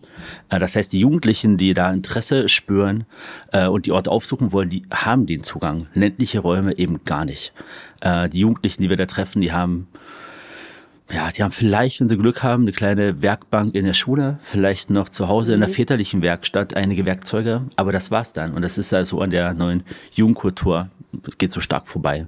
[0.51, 3.07] Äh, das heißt, die Jugendlichen, die da Interesse spüren
[3.71, 5.87] und die Orte aufsuchen wollen, die haben den Zugang.
[5.95, 7.55] Ländliche Räume eben gar nicht.
[8.05, 9.89] Die Jugendlichen, die wir da treffen, die haben
[11.13, 14.91] ja, die haben vielleicht, wenn sie Glück haben, eine kleine Werkbank in der Schule, vielleicht
[14.91, 15.75] noch zu Hause in der mhm.
[15.75, 18.55] väterlichen Werkstatt einige Werkzeuge, aber das war's dann.
[18.55, 20.89] Und das ist also an der neuen Jugendkultur,
[21.39, 22.27] geht so stark vorbei.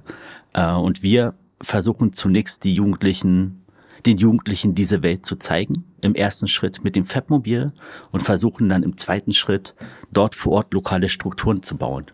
[0.53, 3.65] Äh, und wir versuchen zunächst die Jugendlichen,
[4.05, 7.73] den Jugendlichen diese Welt zu zeigen, im ersten Schritt mit dem Fabmobil
[8.11, 9.75] und versuchen dann im zweiten Schritt
[10.11, 12.05] dort vor Ort lokale Strukturen zu bauen.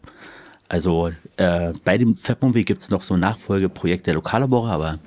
[0.67, 4.99] Also äh, bei dem Fabmobil gibt es noch so ein Nachfolgeprojekt der Lokallabore, aber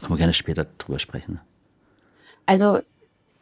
[0.00, 1.40] können wir gerne später drüber sprechen.
[2.46, 2.80] Also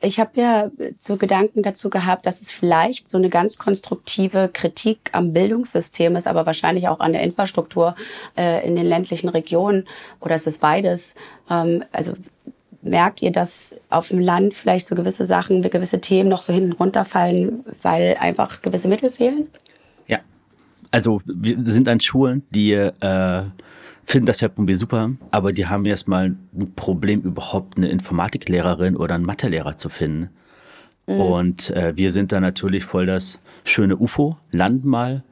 [0.01, 5.11] ich habe ja so Gedanken dazu gehabt, dass es vielleicht so eine ganz konstruktive Kritik
[5.13, 7.95] am Bildungssystem ist, aber wahrscheinlich auch an der Infrastruktur
[8.37, 9.87] äh, in den ländlichen Regionen
[10.21, 11.15] oder es ist beides.
[11.49, 12.15] Ähm, also
[12.83, 16.73] merkt ihr, dass auf dem Land vielleicht so gewisse Sachen, gewisse Themen noch so hinten
[16.73, 19.47] runterfallen, weil einfach gewisse Mittel fehlen?
[20.93, 23.43] Also wir sind an Schulen, die äh,
[24.05, 29.25] finden das Webmobil super, aber die haben erstmal ein Problem, überhaupt eine Informatiklehrerin oder einen
[29.25, 30.31] Mathelehrer zu finden.
[31.07, 31.21] Mhm.
[31.21, 35.23] Und äh, wir sind da natürlich voll das schöne UFO, landen mal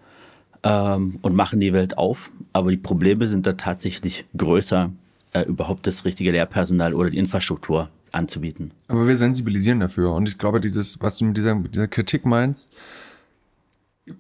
[0.63, 2.31] ähm, und machen die Welt auf.
[2.53, 4.91] Aber die Probleme sind da tatsächlich größer,
[5.33, 8.73] äh, überhaupt das richtige Lehrpersonal oder die Infrastruktur anzubieten.
[8.89, 10.13] Aber wir sensibilisieren dafür.
[10.15, 12.71] Und ich glaube, dieses, was du mit dieser, mit dieser Kritik meinst,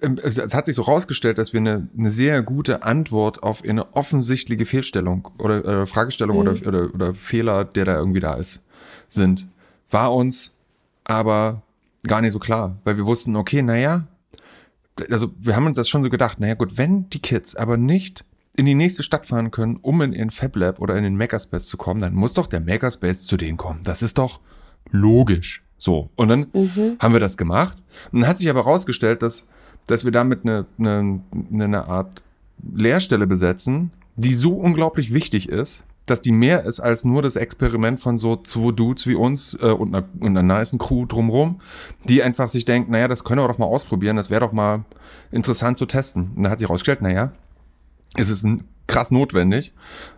[0.01, 4.67] es hat sich so rausgestellt, dass wir eine, eine sehr gute Antwort auf eine offensichtliche
[4.67, 6.43] Fehlstellung oder äh, Fragestellung mhm.
[6.43, 8.61] oder, oder, oder Fehler, der da irgendwie da ist,
[9.09, 9.47] sind.
[9.91, 10.53] War uns
[11.05, 11.63] aber
[12.07, 14.07] gar nicht so klar, weil wir wussten, okay, naja,
[15.11, 18.25] also wir haben uns das schon so gedacht, naja gut, wenn die Kids aber nicht
[18.57, 21.67] in die nächste Stadt fahren können, um in ihren Fab Lab oder in den Makerspace
[21.67, 23.81] zu kommen, dann muss doch der Makerspace zu denen kommen.
[23.85, 24.41] Das ist doch
[24.91, 25.65] logisch.
[25.79, 26.11] So.
[26.17, 26.97] Und dann mhm.
[26.99, 27.79] haben wir das gemacht.
[28.13, 29.47] Und dann hat sich aber rausgestellt, dass
[29.91, 31.21] dass wir damit eine, eine,
[31.53, 32.23] eine Art
[32.75, 38.01] Lehrstelle besetzen, die so unglaublich wichtig ist, dass die mehr ist als nur das Experiment
[38.01, 41.61] von so zwei Dudes wie uns äh, und, einer, und einer nice Crew drumrum,
[42.05, 44.85] die einfach sich denken, naja, das können wir doch mal ausprobieren, das wäre doch mal
[45.31, 46.33] interessant zu testen.
[46.35, 47.33] Und da hat sich herausgestellt, naja,
[48.17, 48.47] es ist
[48.87, 49.73] krass notwendig.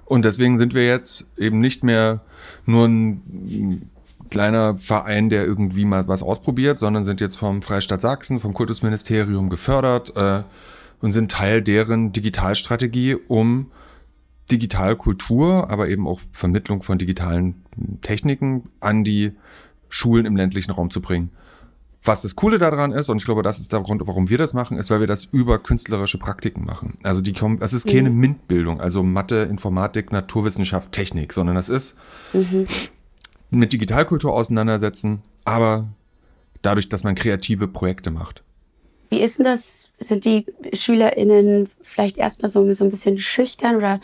[0.06, 2.22] Und deswegen sind wir jetzt eben nicht mehr
[2.64, 3.90] nur ein
[4.32, 9.50] kleiner Verein, der irgendwie mal was ausprobiert, sondern sind jetzt vom Freistaat Sachsen, vom Kultusministerium
[9.50, 10.42] gefördert äh,
[11.02, 13.70] und sind Teil deren Digitalstrategie, um
[14.50, 17.62] Digitalkultur, aber eben auch Vermittlung von digitalen
[18.00, 19.32] Techniken an die
[19.90, 21.30] Schulen im ländlichen Raum zu bringen.
[22.02, 24.54] Was das Coole daran ist, und ich glaube, das ist der Grund, warum wir das
[24.54, 26.96] machen, ist, weil wir das über künstlerische Praktiken machen.
[27.02, 28.18] Also die kommen, das ist keine mhm.
[28.18, 31.96] MINT-Bildung, also Mathe, Informatik, Naturwissenschaft, Technik, sondern das ist
[32.32, 32.66] mhm
[33.58, 35.88] mit Digitalkultur auseinandersetzen, aber
[36.62, 38.42] dadurch, dass man kreative Projekte macht.
[39.12, 39.90] Wie ist denn das?
[39.98, 44.00] Sind die SchülerInnen vielleicht erstmal so, so ein bisschen schüchtern oder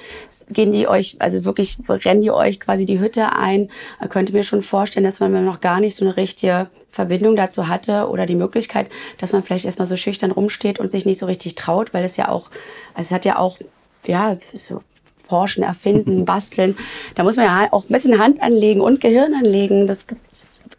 [0.50, 3.70] gehen die euch, also wirklich rennen die euch quasi die Hütte ein?
[4.04, 7.68] Ich könnte mir schon vorstellen, dass man noch gar nicht so eine richtige Verbindung dazu
[7.68, 11.24] hatte oder die Möglichkeit, dass man vielleicht erstmal so schüchtern rumsteht und sich nicht so
[11.24, 12.50] richtig traut, weil es ja auch,
[12.92, 13.58] also es hat ja auch,
[14.06, 14.82] ja, so
[15.28, 16.76] forschen, erfinden, basteln.
[17.14, 19.86] Da muss man ja auch ein bisschen Hand anlegen und Gehirn anlegen.
[19.86, 20.20] Das gibt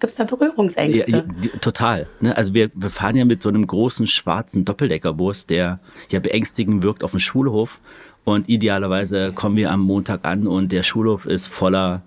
[0.01, 1.11] es da Berührungsängste.
[1.11, 1.23] Ja,
[1.61, 2.07] total.
[2.19, 2.35] Ne?
[2.35, 7.03] Also wir, wir fahren ja mit so einem großen schwarzen Doppeldeckerbus, der ja beängstigend wirkt
[7.03, 7.79] auf dem Schulhof.
[8.25, 12.03] Und idealerweise kommen wir am Montag an und der Schulhof ist voller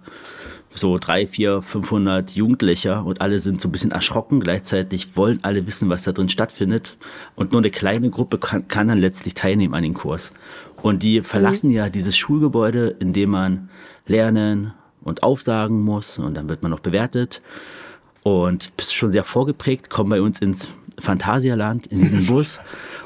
[0.74, 4.40] so drei, vier, 500 Jugendlicher und alle sind so ein bisschen erschrocken.
[4.40, 6.96] Gleichzeitig wollen alle wissen, was da drin stattfindet.
[7.35, 10.32] Und nur eine kleine Gruppe kann, kann dann letztlich teilnehmen an dem Kurs.
[10.82, 11.76] Und die verlassen mhm.
[11.76, 13.68] ja dieses Schulgebäude, in dem man
[14.06, 17.42] lernen und aufsagen muss und dann wird man noch bewertet.
[18.22, 22.61] Und bist schon sehr vorgeprägt, kommen bei uns ins Phantasialand, in den Bus.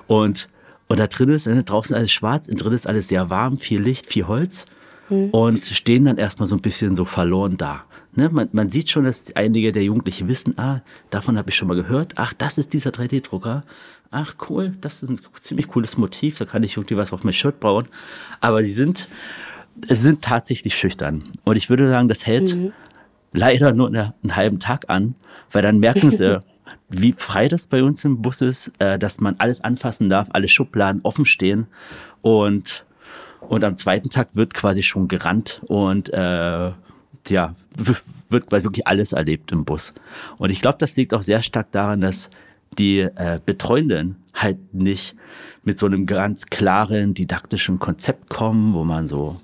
[0.06, 0.48] und,
[0.88, 3.80] und da drin ist, ne, draußen alles schwarz, und drin ist alles sehr warm, viel
[3.80, 4.66] Licht, viel Holz.
[5.08, 5.30] Mhm.
[5.30, 7.84] und stehen dann erstmal so ein bisschen so verloren da.
[8.14, 11.68] Ne, man, man sieht schon, dass einige der Jugendlichen wissen, ah, davon habe ich schon
[11.68, 12.14] mal gehört.
[12.16, 13.62] Ach, das ist dieser 3D-Drucker.
[14.10, 16.38] Ach, cool, das ist ein ziemlich cooles Motiv.
[16.38, 17.88] Da kann ich irgendwie was auf mein Shirt bauen.
[18.40, 19.08] Aber die sind,
[19.86, 21.24] sind tatsächlich schüchtern.
[21.44, 22.72] Und ich würde sagen, das hält mhm.
[23.34, 25.14] leider nur eine, einen halben Tag an,
[25.52, 26.40] weil dann merken sie,
[26.88, 30.48] wie frei das bei uns im Bus ist, äh, dass man alles anfassen darf, alle
[30.48, 31.66] Schubladen offen stehen
[32.22, 32.85] und
[33.40, 36.72] und am zweiten Tag wird quasi schon gerannt und äh,
[37.28, 37.54] ja
[38.28, 39.94] wird quasi wirklich alles erlebt im Bus.
[40.38, 42.30] Und ich glaube, das liegt auch sehr stark daran, dass
[42.78, 45.14] die äh, Betreuenden halt nicht
[45.62, 49.40] mit so einem ganz klaren didaktischen Konzept kommen, wo man so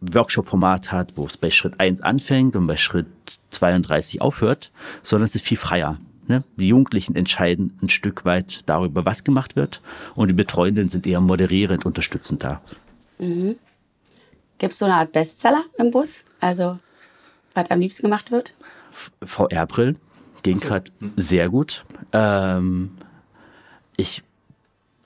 [0.00, 3.06] Workshop-Format hat, wo es bei Schritt 1 anfängt und bei Schritt
[3.50, 4.70] 32 aufhört,
[5.02, 5.98] sondern es ist viel freier.
[6.30, 6.44] Ne?
[6.56, 9.82] Die Jugendlichen entscheiden ein Stück weit darüber, was gemacht wird
[10.14, 12.60] und die Betreuenden sind eher moderierend, unterstützend da.
[13.18, 13.56] Mhm.
[14.58, 16.22] Gibt es so eine Art Bestseller im Bus?
[16.38, 16.78] Also,
[17.54, 18.54] was am liebsten gemacht wird?
[19.24, 19.98] VR-Brillen
[20.44, 20.68] ging so.
[20.68, 21.84] gerade sehr gut.
[22.12, 22.92] Ähm,
[23.96, 24.22] ich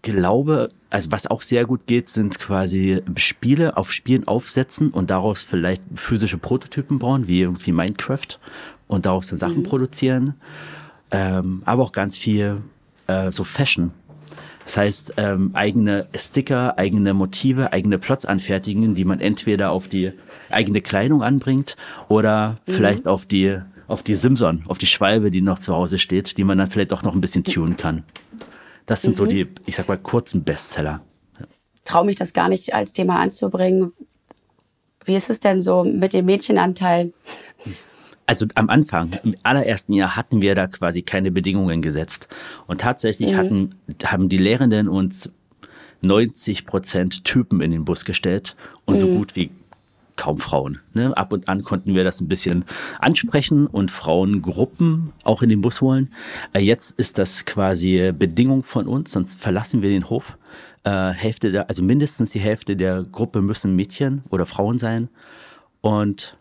[0.03, 5.43] glaube, also was auch sehr gut geht, sind quasi Spiele auf Spielen aufsetzen und daraus
[5.43, 8.39] vielleicht physische Prototypen bauen, wie irgendwie Minecraft
[8.89, 9.63] und daraus dann Sachen mhm.
[9.63, 10.35] produzieren.
[11.15, 12.63] Ähm, aber auch ganz viel
[13.07, 13.93] äh, so Fashion.
[14.65, 20.13] Das heißt, ähm, eigene Sticker, eigene Motive, eigene Plots anfertigen, die man entweder auf die
[20.51, 21.77] eigene Kleidung anbringt
[22.09, 22.73] oder mhm.
[22.73, 26.45] vielleicht auf die auf die Simson, auf die Schwalbe, die noch zu Hause steht, die
[26.45, 28.03] man dann vielleicht auch noch ein bisschen tunen kann.
[28.87, 29.17] Das sind mhm.
[29.17, 31.03] so die, ich sag mal, kurzen Bestseller.
[31.85, 33.93] Traue mich das gar nicht als Thema anzubringen.
[35.05, 37.13] Wie ist es denn so mit dem Mädchenanteil?
[38.27, 42.29] Also am Anfang, im allerersten Jahr hatten wir da quasi keine Bedingungen gesetzt.
[42.67, 43.37] Und tatsächlich mhm.
[43.37, 45.33] hatten, haben die Lehrenden uns
[46.01, 48.99] 90 Prozent Typen in den Bus gestellt und mhm.
[48.99, 49.51] so gut wie
[50.17, 50.79] kaum Frauen.
[50.93, 51.17] Ne?
[51.17, 52.65] Ab und an konnten wir das ein bisschen
[53.01, 56.13] ansprechen und Frauengruppen auch in den Bus holen.
[56.53, 60.39] Äh, jetzt ist das quasi Bedingung von uns, sonst verlassen wir den Hof.
[60.85, 65.09] Äh, Hälfte der, also mindestens die Hälfte der Gruppe müssen Mädchen oder Frauen sein.
[65.81, 66.37] Und,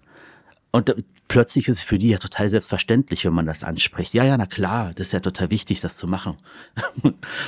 [0.76, 0.96] und
[1.28, 4.16] plötzlich ist es für die ja total selbstverständlich, wenn man das anspricht.
[4.16, 6.38] Ja, ja, na klar, das ist ja total wichtig, das zu machen.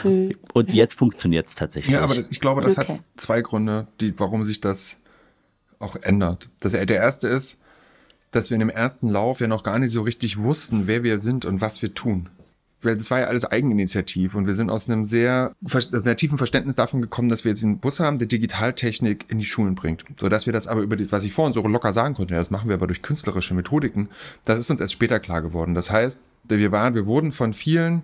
[0.03, 0.35] Mhm.
[0.53, 1.91] Und jetzt funktioniert es tatsächlich.
[1.91, 2.93] Ja, aber ich glaube, das okay.
[2.93, 4.97] hat zwei Gründe, die, warum sich das
[5.79, 6.49] auch ändert.
[6.59, 7.57] Das, der erste ist,
[8.29, 11.17] dass wir in dem ersten Lauf ja noch gar nicht so richtig wussten, wer wir
[11.17, 12.29] sind und was wir tun.
[12.81, 17.01] Das war ja alles Eigeninitiativ und wir sind aus einem sehr, sehr tiefen Verständnis davon
[17.01, 20.05] gekommen, dass wir jetzt einen Bus haben, der Digitaltechnik in die Schulen bringt.
[20.19, 22.51] So dass wir das aber über das, was ich vorhin so locker sagen konnte, das
[22.51, 24.09] machen wir aber durch künstlerische Methodiken,
[24.43, 25.73] das ist uns erst später klar geworden.
[25.73, 28.03] Das heißt, wir waren, wir wurden von vielen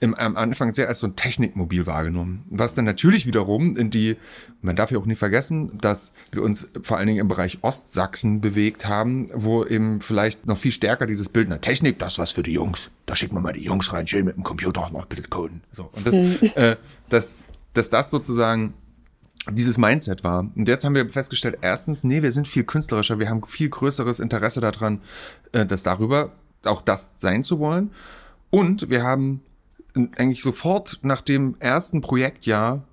[0.00, 2.44] im, am Anfang sehr als so ein Technikmobil wahrgenommen.
[2.48, 4.16] Was dann natürlich wiederum in die,
[4.62, 8.40] man darf ja auch nie vergessen, dass wir uns vor allen Dingen im Bereich Ostsachsen
[8.40, 12.42] bewegt haben, wo eben vielleicht noch viel stärker dieses Bild, na Technik, das was für
[12.42, 12.90] die Jungs.
[13.04, 15.28] Da schicken wir mal die Jungs rein, schön mit dem Computer auch noch ein bisschen
[15.28, 15.60] coden.
[15.70, 15.90] So.
[15.92, 16.38] Und das, mhm.
[16.54, 16.76] äh,
[17.10, 17.36] das,
[17.74, 18.72] dass das sozusagen
[19.50, 20.50] dieses Mindset war.
[20.54, 24.20] Und jetzt haben wir festgestellt, erstens, nee, wir sind viel künstlerischer, wir haben viel größeres
[24.20, 25.02] Interesse daran,
[25.52, 26.32] äh, das darüber,
[26.64, 27.90] auch das sein zu wollen.
[28.50, 29.42] Und wir haben
[29.94, 32.84] eigentlich sofort nach dem ersten Projektjahr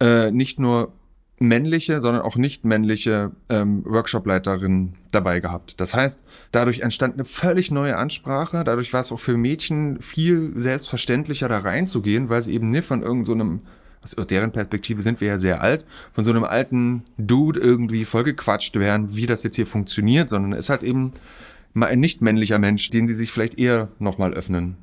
[0.00, 0.92] äh, nicht nur
[1.40, 5.80] männliche, sondern auch nicht männliche ähm, Workshopleiterinnen dabei gehabt.
[5.80, 8.64] Das heißt, dadurch entstand eine völlig neue Ansprache.
[8.64, 13.02] Dadurch war es auch für Mädchen viel selbstverständlicher da reinzugehen, weil sie eben nicht von
[13.02, 13.60] irgendeinem
[14.04, 18.04] so aus deren Perspektive sind wir ja sehr alt, von so einem alten Dude irgendwie
[18.04, 21.12] vollgequatscht werden, wie das jetzt hier funktioniert, sondern es ist halt eben
[21.74, 24.76] mal ein nicht männlicher Mensch, den die sich vielleicht eher nochmal öffnen.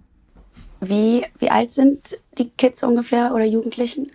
[0.88, 4.12] Wie, wie alt sind die Kids ungefähr oder Jugendlichen?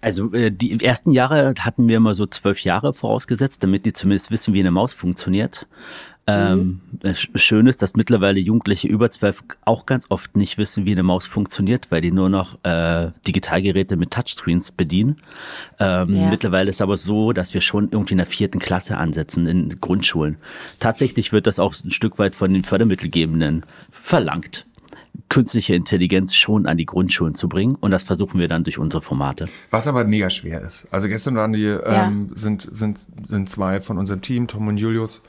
[0.00, 4.30] Also äh, die ersten Jahre hatten wir immer so zwölf Jahre vorausgesetzt, damit die zumindest
[4.30, 5.66] wissen, wie eine Maus funktioniert.
[6.28, 7.14] Ähm, mhm.
[7.36, 11.26] Schön ist, dass mittlerweile Jugendliche über zwölf auch ganz oft nicht wissen, wie eine Maus
[11.26, 15.16] funktioniert, weil die nur noch äh, Digitalgeräte mit Touchscreens bedienen.
[15.80, 16.28] Ähm, ja.
[16.28, 20.36] Mittlerweile ist aber so, dass wir schon irgendwie in der vierten Klasse ansetzen in Grundschulen.
[20.80, 24.66] Tatsächlich wird das auch ein Stück weit von den Fördermittelgebenden verlangt
[25.28, 27.74] künstliche Intelligenz schon an die Grundschulen zu bringen.
[27.74, 29.48] Und das versuchen wir dann durch unsere Formate.
[29.70, 30.86] Was aber mega schwer ist.
[30.90, 32.06] Also gestern waren die, ja.
[32.06, 35.22] ähm, sind, sind, sind zwei von unserem Team, Tom und Julius,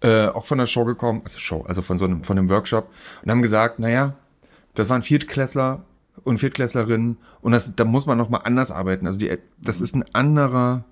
[0.00, 2.90] äh, auch von der Show gekommen, also Show, also von so einem, von einem Workshop
[3.22, 4.14] und haben gesagt, naja,
[4.74, 5.84] das waren Viertklässler
[6.22, 9.06] und Viertklässlerinnen und das, da muss man noch mal anders arbeiten.
[9.06, 10.84] Also die, das ist ein anderer,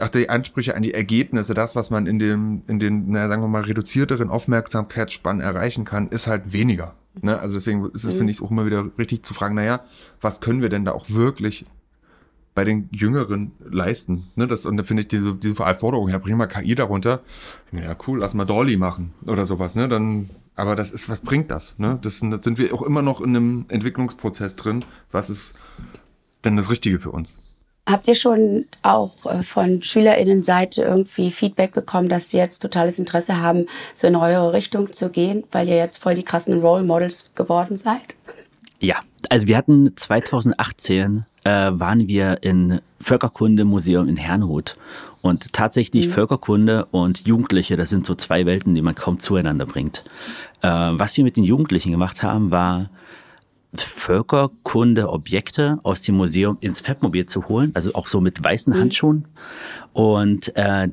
[0.00, 3.42] auch die Ansprüche an die Ergebnisse, das, was man in dem, in den, naja, sagen
[3.42, 6.94] wir mal, reduzierteren Aufmerksamkeitsspannen erreichen kann, ist halt weniger.
[7.20, 7.38] Ne?
[7.38, 8.18] Also deswegen ist es, mhm.
[8.18, 9.80] finde ich, auch immer wieder richtig zu fragen, naja,
[10.20, 11.64] was können wir denn da auch wirklich
[12.54, 14.26] bei den Jüngeren leisten.
[14.34, 17.22] Ne, das, und da finde ich diese, diese Forderung, ja, bring mal KI darunter.
[17.72, 19.76] Ja, cool, lass mal Dolly machen oder sowas.
[19.76, 19.88] Ne?
[19.88, 21.78] Dann, aber das ist, was bringt das?
[21.78, 21.98] Ne?
[22.02, 24.84] Das, das sind wir auch immer noch in einem Entwicklungsprozess drin.
[25.10, 25.54] Was ist
[26.44, 27.38] denn das Richtige für uns?
[27.90, 33.40] Habt ihr schon auch äh, von SchülerInnen-Seite irgendwie Feedback bekommen, dass sie jetzt totales Interesse
[33.40, 37.30] haben, so in eure Richtung zu gehen, weil ihr jetzt voll die krassen Role Models
[37.34, 38.14] geworden seid?
[38.78, 38.96] Ja,
[39.28, 44.76] also wir hatten 2018 äh, waren wir in Völkerkundemuseum in Herrnhut
[45.22, 46.12] und tatsächlich mhm.
[46.12, 50.04] Völkerkunde und Jugendliche, das sind so zwei Welten, die man kaum zueinander bringt.
[50.62, 52.88] Äh, was wir mit den Jugendlichen gemacht haben, war
[53.74, 58.80] Völkerkunde-Objekte aus dem Museum ins Fettmobil zu holen, also auch so mit weißen mhm.
[58.80, 59.28] Handschuhen
[59.92, 60.88] und äh,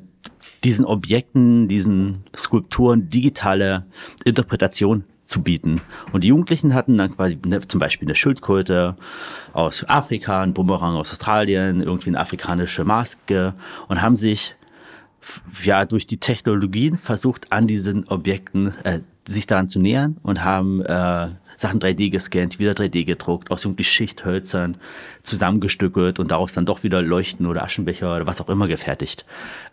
[0.63, 3.85] diesen Objekten, diesen Skulpturen digitale
[4.25, 5.81] Interpretation zu bieten.
[6.13, 8.95] Und die Jugendlichen hatten dann quasi ne, zum Beispiel eine Schildkröte
[9.53, 13.53] aus Afrika, ein Bumerang aus Australien, irgendwie eine afrikanische Maske
[13.87, 14.55] und haben sich
[15.63, 20.81] ja durch die Technologien versucht, an diesen Objekten äh, sich daran zu nähern und haben
[20.81, 24.77] äh, Sachen 3D gescannt, wieder 3D gedruckt, aus irgendwie Schichthölzern
[25.23, 29.25] zusammengestückelt und daraus dann doch wieder Leuchten oder Aschenbecher oder was auch immer gefertigt.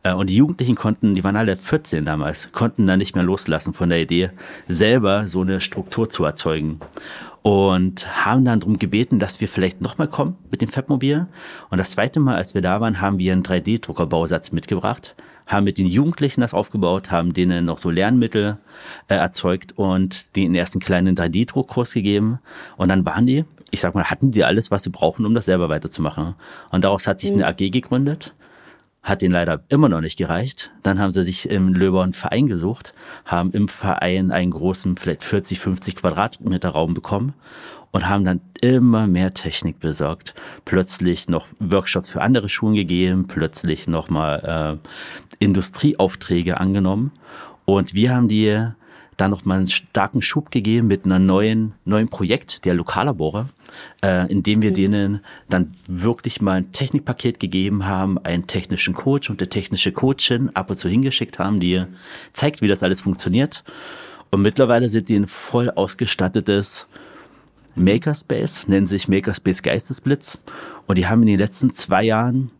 [0.02, 3.74] Äh, und die Jugendlichen konnten, die waren alle 14 damals, konnten dann nicht mehr loslassen
[3.74, 4.30] von der Idee,
[4.66, 6.80] selber so eine Struktur zu erzeugen
[7.42, 11.26] und haben dann darum gebeten, dass wir vielleicht nochmal kommen mit dem Fabmobil.
[11.68, 15.14] Und das zweite Mal, als wir da waren, haben wir einen 3D-Druckerbausatz mitgebracht,
[15.46, 18.58] haben mit den Jugendlichen das aufgebaut, haben denen noch so Lernmittel
[19.08, 22.38] äh, erzeugt und denen erst einen kleinen 3D-Druckkurs gegeben.
[22.76, 25.44] Und dann waren die, ich sag mal, hatten die alles, was sie brauchen, um das
[25.44, 26.34] selber weiterzumachen.
[26.70, 27.42] Und daraus hat sich mhm.
[27.42, 28.34] eine AG gegründet
[29.04, 30.72] hat denen leider immer noch nicht gereicht.
[30.82, 32.94] Dann haben sie sich im Löber Verein gesucht,
[33.26, 37.34] haben im Verein einen großen, vielleicht 40, 50 Quadratmeter Raum bekommen
[37.92, 40.34] und haben dann immer mehr Technik besorgt.
[40.64, 47.12] Plötzlich noch Workshops für andere Schulen gegeben, plötzlich nochmal äh, Industrieaufträge angenommen.
[47.66, 48.68] Und wir haben die
[49.16, 53.48] dann nochmal einen starken Schub gegeben mit einem neuen, neuen Projekt, der Lokallabore,
[54.02, 54.74] äh, in dem wir mhm.
[54.74, 60.50] denen dann wirklich mal ein Technikpaket gegeben haben, einen technischen Coach und der technische Coachin
[60.54, 61.84] ab und zu hingeschickt haben, die
[62.32, 63.64] zeigt, wie das alles funktioniert.
[64.30, 66.86] Und mittlerweile sind die ein voll ausgestattetes
[67.76, 70.38] Makerspace, nennen sich Makerspace Geistesblitz.
[70.86, 72.50] Und die haben in den letzten zwei Jahren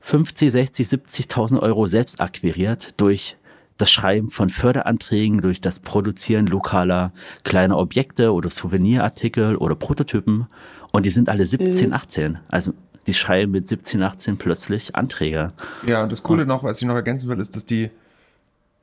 [0.00, 3.36] 50, 60, 70.000 Euro selbst akquiriert durch
[3.78, 7.12] das Schreiben von Förderanträgen, durch das Produzieren lokaler
[7.44, 10.46] kleiner Objekte oder Souvenirartikel oder Prototypen.
[10.92, 11.94] Und die sind alle 17, mhm.
[11.94, 12.38] 18.
[12.48, 12.74] Also
[13.06, 15.52] die schreiben mit 17, 18 plötzlich Anträge.
[15.86, 17.90] Ja, und das Coole noch, was ich noch ergänzen will, ist, dass die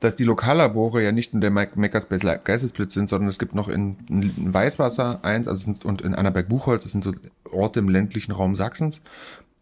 [0.00, 3.96] dass die Lokallabore ja nicht nur der Makerspace Geistesblitz sind, sondern es gibt noch in,
[4.10, 7.14] in Weißwasser eins also sind, und in Annaberg-Buchholz, das sind so
[7.50, 9.00] Orte im ländlichen Raum Sachsens.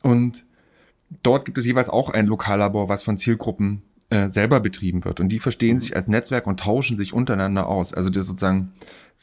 [0.02, 0.44] Und
[1.22, 3.82] dort gibt es jeweils auch ein Lokallabor, was von Zielgruppen
[4.14, 5.18] äh, selber betrieben wird.
[5.18, 7.92] Und die verstehen sich als Netzwerk und tauschen sich untereinander aus.
[7.92, 8.72] Also der sozusagen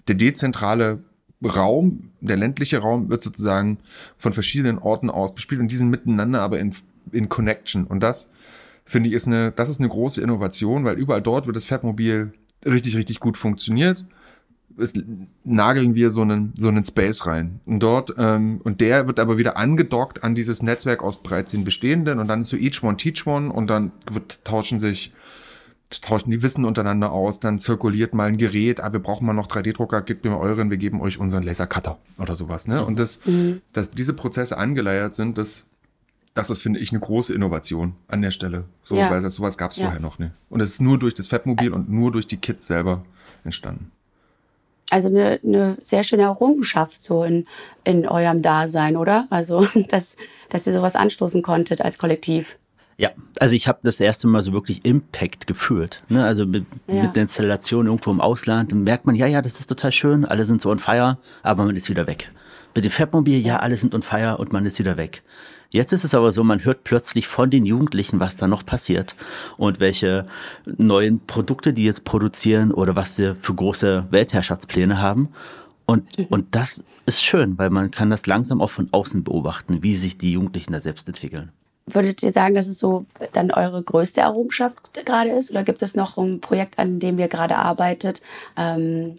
[0.07, 0.99] der dezentrale
[1.43, 3.77] Raum, der ländliche Raum wird sozusagen
[4.17, 6.75] von verschiedenen Orten aus bespielt und die sind miteinander aber in,
[7.13, 7.85] in Connection.
[7.85, 8.29] Und das
[8.83, 12.33] finde ich, ist eine, das ist eine große Innovation, weil überall dort wird das Fabmobil
[12.65, 14.05] richtig, richtig gut funktioniert.
[14.81, 14.93] Es
[15.43, 17.59] nageln wir so einen, so einen Space rein.
[17.65, 21.63] Und dort, ähm, und der wird aber wieder angedockt an dieses Netzwerk aus bereits den
[21.63, 25.13] bestehenden und dann zu each one teach one und dann wird, tauschen sich,
[26.01, 29.47] tauschen die Wissen untereinander aus, dann zirkuliert mal ein Gerät, ah, wir brauchen mal noch
[29.47, 32.85] 3D-Drucker, gebt mir euren, wir geben euch unseren Lasercutter oder sowas, ne?
[32.85, 33.61] Und das, mhm.
[33.73, 35.65] dass diese Prozesse angeleiert sind, das
[36.33, 38.65] das ist, finde ich, eine große Innovation an der Stelle.
[38.83, 39.09] So, ja.
[39.09, 39.85] weil das, sowas gab es ja.
[39.85, 40.31] vorher noch nicht.
[40.49, 43.03] Und es ist nur durch das Fabmobil und nur durch die Kids selber
[43.43, 43.91] entstanden.
[44.91, 47.45] Also eine, eine sehr schöne Errungenschaft so in,
[47.83, 49.25] in eurem Dasein, oder?
[49.29, 50.17] Also, dass,
[50.49, 52.57] dass ihr sowas anstoßen konntet als Kollektiv.
[52.97, 56.03] Ja, also ich habe das erste Mal so wirklich Impact gefühlt.
[56.09, 56.23] Ne?
[56.23, 57.01] Also mit, ja.
[57.01, 60.23] mit der Installation irgendwo im Ausland dann merkt man, ja, ja, das ist total schön,
[60.23, 62.31] alle sind so on fire, aber man ist wieder weg.
[62.75, 65.23] Mit dem Fabmobil, ja, alle sind on fire und man ist wieder weg.
[65.71, 69.15] Jetzt ist es aber so, man hört plötzlich von den Jugendlichen, was da noch passiert
[69.57, 70.25] und welche
[70.65, 75.29] neuen Produkte die jetzt produzieren oder was sie für große Weltherrschaftspläne haben.
[75.85, 76.25] Und, mhm.
[76.29, 80.17] und das ist schön, weil man kann das langsam auch von außen beobachten, wie sich
[80.17, 81.51] die Jugendlichen da selbst entwickeln.
[81.85, 85.51] Würdet ihr sagen, dass es so dann eure größte Errungenschaft gerade ist?
[85.51, 88.21] Oder gibt es noch ein Projekt, an dem ihr gerade arbeitet,
[88.57, 89.17] ähm,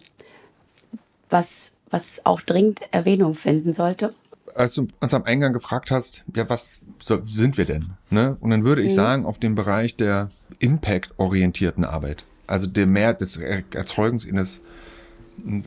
[1.29, 4.13] was, was auch dringend Erwähnung finden sollte?
[4.55, 7.91] Als du uns am Eingang gefragt hast, ja, was so, sind wir denn?
[8.09, 8.37] Ne?
[8.39, 8.95] Und dann würde ich mhm.
[8.95, 10.29] sagen, auf dem Bereich der
[10.59, 14.61] Impact-orientierten Arbeit, also der mehr des Erzeugens eines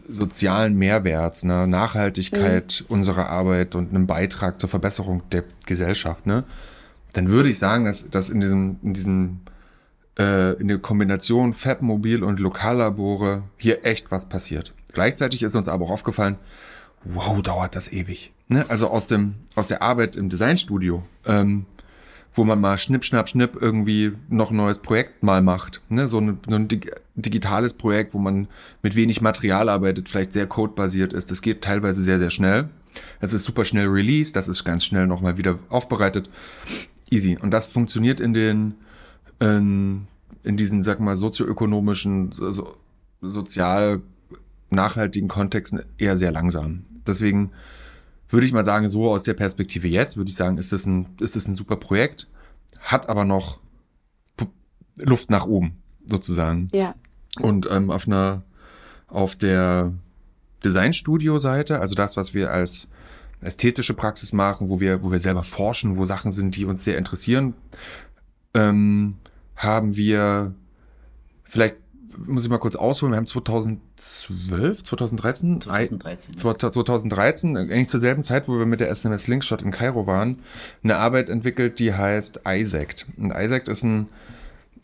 [0.09, 2.95] sozialen Mehrwerts, ne, Nachhaltigkeit mhm.
[2.95, 6.45] unserer Arbeit und einem Beitrag zur Verbesserung der Gesellschaft, ne,
[7.13, 9.41] dann würde ich sagen, dass, dass in diesem, in diesem
[10.19, 14.73] äh, in der Kombination Fabmobil und Lokallabore hier echt was passiert.
[14.93, 16.37] Gleichzeitig ist uns aber auch aufgefallen,
[17.15, 18.33] wow, dauert das ewig.
[18.49, 18.65] Ne?
[18.69, 21.67] Also aus dem aus der Arbeit im Designstudio, ähm,
[22.35, 25.81] wo man mal schnipp, schnapp, schnipp irgendwie noch ein neues Projekt mal macht.
[25.89, 26.07] Ne?
[26.07, 26.69] So, ein, ein
[27.15, 28.49] digitales Projekt, wo man
[28.83, 31.31] mit wenig Material arbeitet, vielleicht sehr codebasiert ist.
[31.31, 32.69] Das geht teilweise sehr, sehr schnell.
[33.21, 36.29] Es ist super schnell released, das ist ganz schnell nochmal wieder aufbereitet.
[37.11, 37.39] Easy.
[37.41, 38.75] Und das funktioniert in den
[39.41, 40.07] in,
[40.43, 42.77] in diesen, sag mal, sozioökonomischen, so,
[43.21, 44.03] sozial
[44.71, 46.85] nachhaltigen Kontexten eher sehr langsam.
[47.09, 47.53] Deswegen
[48.29, 51.17] würde ich mal sagen, so aus der Perspektive jetzt, würde ich sagen, ist das ein,
[51.21, 52.29] ist das ein super Projekt,
[52.81, 53.61] hat aber noch
[54.97, 55.77] Luft nach oben,
[56.07, 56.69] sozusagen.
[56.73, 56.95] Ja.
[57.41, 58.43] Und ähm, auf einer,
[59.09, 59.93] auf der
[60.65, 62.89] Designstudio-Seite, also das, was wir als
[63.41, 66.97] ästhetische Praxis machen, wo wir, wo wir selber forschen, wo Sachen sind, die uns sehr
[66.97, 67.55] interessieren,
[68.55, 69.17] ähm,
[69.55, 70.55] haben wir
[71.45, 71.77] vielleicht
[72.25, 78.49] muss ich mal kurz ausholen, wir haben 2012, 2013, 2013, 2013, eigentlich zur selben Zeit,
[78.49, 80.39] wo wir mit der SMS Slingshot in Kairo waren,
[80.83, 83.07] eine Arbeit entwickelt, die heißt ISACT.
[83.17, 84.09] Und ISACT ist ein,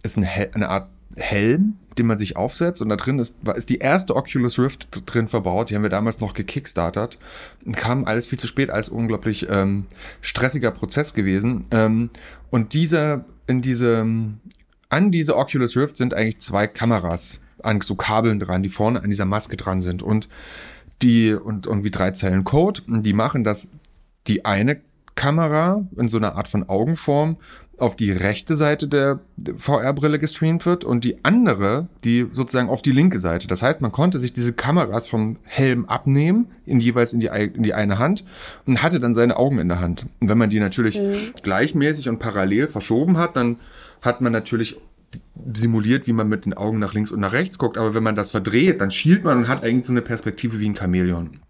[0.03, 3.79] ist ein, eine Art Helm, den man sich aufsetzt und da drin ist, ist die
[3.79, 5.71] erste Oculus Rift drin verbaut.
[5.71, 7.19] Die haben wir damals noch gekickstartert.
[7.73, 9.87] Kam alles viel zu spät, als unglaublich ähm,
[10.21, 11.67] stressiger Prozess gewesen.
[11.71, 12.11] Ähm,
[12.51, 14.41] und dieser, in diesem
[14.93, 19.09] an diese Oculus Rift sind eigentlich zwei Kameras an so Kabeln dran, die vorne an
[19.09, 20.29] dieser Maske dran sind und
[21.01, 23.69] die und irgendwie drei Zeilen Code, die machen, dass
[24.27, 24.81] die eine
[25.15, 27.39] Kamera in so einer Art von Augenform
[27.79, 29.21] auf die rechte Seite der
[29.57, 33.49] VR-Brille gestreamt wird und die andere, die sozusagen auf die linke Seite.
[33.49, 37.63] Das heißt, man konnte sich diese Kameras vom Helm abnehmen, in jeweils in die, in
[37.63, 38.25] die eine Hand
[38.67, 40.07] und hatte dann seine Augen in der Hand.
[40.21, 41.15] Und wenn man die natürlich mhm.
[41.43, 43.57] gleichmäßig und parallel verschoben hat, dann
[44.03, 44.77] hat man natürlich
[45.55, 47.79] simuliert, wie man mit den Augen nach links und nach rechts guckt.
[47.79, 50.69] Aber wenn man das verdreht, dann schielt man und hat eigentlich so eine Perspektive wie
[50.69, 51.41] ein Chamäleon.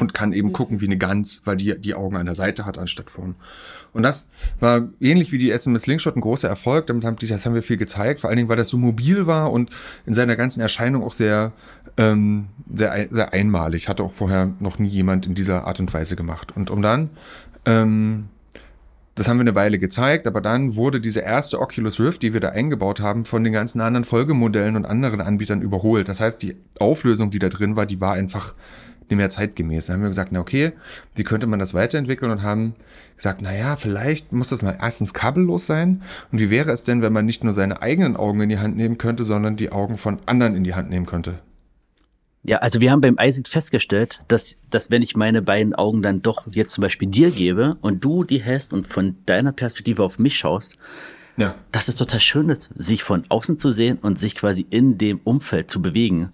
[0.00, 2.78] Und kann eben gucken wie eine Gans, weil die die Augen an der Seite hat
[2.78, 3.34] anstatt vorn.
[3.92, 4.26] Und das
[4.58, 6.86] war ähnlich wie die SMS Linkshot ein großer Erfolg.
[6.86, 8.20] Damit haben, das haben wir viel gezeigt.
[8.20, 9.68] Vor allen Dingen, weil das so mobil war und
[10.06, 11.52] in seiner ganzen Erscheinung auch sehr,
[11.98, 13.88] ähm, sehr, sehr einmalig.
[13.88, 16.56] Hatte auch vorher noch nie jemand in dieser Art und Weise gemacht.
[16.56, 17.10] Und um dann
[17.66, 18.28] ähm,
[19.14, 22.40] das haben wir eine Weile gezeigt, aber dann wurde diese erste Oculus Rift, die wir
[22.40, 26.08] da eingebaut haben, von den ganzen anderen Folgemodellen und anderen Anbietern überholt.
[26.08, 28.54] Das heißt, die Auflösung, die da drin war, die war einfach
[29.10, 29.86] nicht mehr zeitgemäß.
[29.86, 30.72] Da haben wir gesagt, na okay,
[31.14, 32.74] wie könnte man das weiterentwickeln und haben
[33.16, 36.02] gesagt, na ja, vielleicht muss das mal erstens kabellos sein.
[36.30, 38.76] Und wie wäre es denn, wenn man nicht nur seine eigenen Augen in die Hand
[38.76, 41.40] nehmen könnte, sondern die Augen von anderen in die Hand nehmen könnte?
[42.44, 46.22] Ja, also wir haben beim Isaac festgestellt, dass, dass wenn ich meine beiden Augen dann
[46.22, 50.18] doch jetzt zum Beispiel dir gebe und du die hast und von deiner Perspektive auf
[50.18, 50.76] mich schaust,
[51.36, 51.54] ja.
[51.70, 55.20] dass es total schön ist, sich von außen zu sehen und sich quasi in dem
[55.22, 56.32] Umfeld zu bewegen.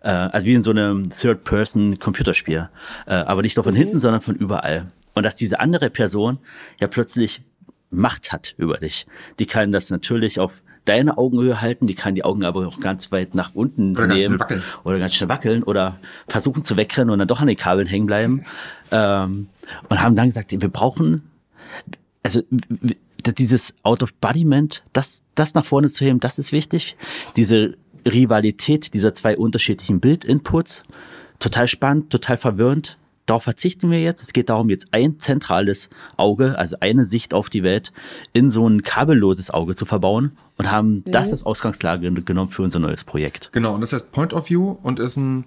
[0.00, 2.68] Äh, also wie in so einem Third-Person-Computerspiel.
[3.06, 3.78] Äh, aber nicht nur von mhm.
[3.78, 4.92] hinten, sondern von überall.
[5.14, 6.38] Und dass diese andere Person
[6.80, 7.42] ja plötzlich
[7.90, 9.06] Macht hat über dich.
[9.38, 13.12] Die kann das natürlich auf deine Augenhöhe halten, die kann die Augen aber auch ganz
[13.12, 17.18] weit nach unten oder nehmen ganz oder ganz schnell wackeln oder versuchen zu wegrennen und
[17.18, 18.44] dann doch an den Kabeln hängen bleiben.
[18.90, 19.48] Ähm,
[19.90, 21.30] und haben dann gesagt, wir brauchen,
[22.22, 22.40] also
[23.22, 26.96] dieses Out-of-Bodiment, das, das nach vorne zu heben, das ist wichtig.
[27.36, 27.76] Diese
[28.06, 30.84] Rivalität dieser zwei unterschiedlichen Bildinputs,
[31.38, 32.96] total spannend, total verwirrend
[33.28, 34.22] darauf verzichten wir jetzt.
[34.22, 37.92] Es geht darum, jetzt ein zentrales Auge, also eine Sicht auf die Welt,
[38.32, 41.04] in so ein kabelloses Auge zu verbauen und haben mhm.
[41.06, 43.50] das als Ausgangslage genommen für unser neues Projekt.
[43.52, 45.44] Genau, und das heißt Point of View und ist ein,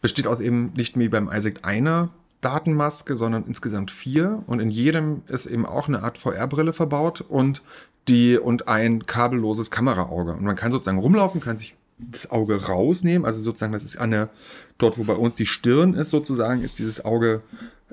[0.00, 2.10] besteht aus eben nicht wie beim Isaac einer
[2.40, 4.42] Datenmaske, sondern insgesamt vier.
[4.46, 7.62] Und in jedem ist eben auch eine Art VR-Brille verbaut und
[8.08, 10.32] die und ein kabelloses Kameraauge.
[10.32, 11.76] Und man kann sozusagen rumlaufen, kann sich
[12.10, 13.24] das Auge rausnehmen.
[13.24, 14.30] Also sozusagen, das ist an der,
[14.78, 17.42] dort, wo bei uns die Stirn ist, sozusagen, ist dieses Auge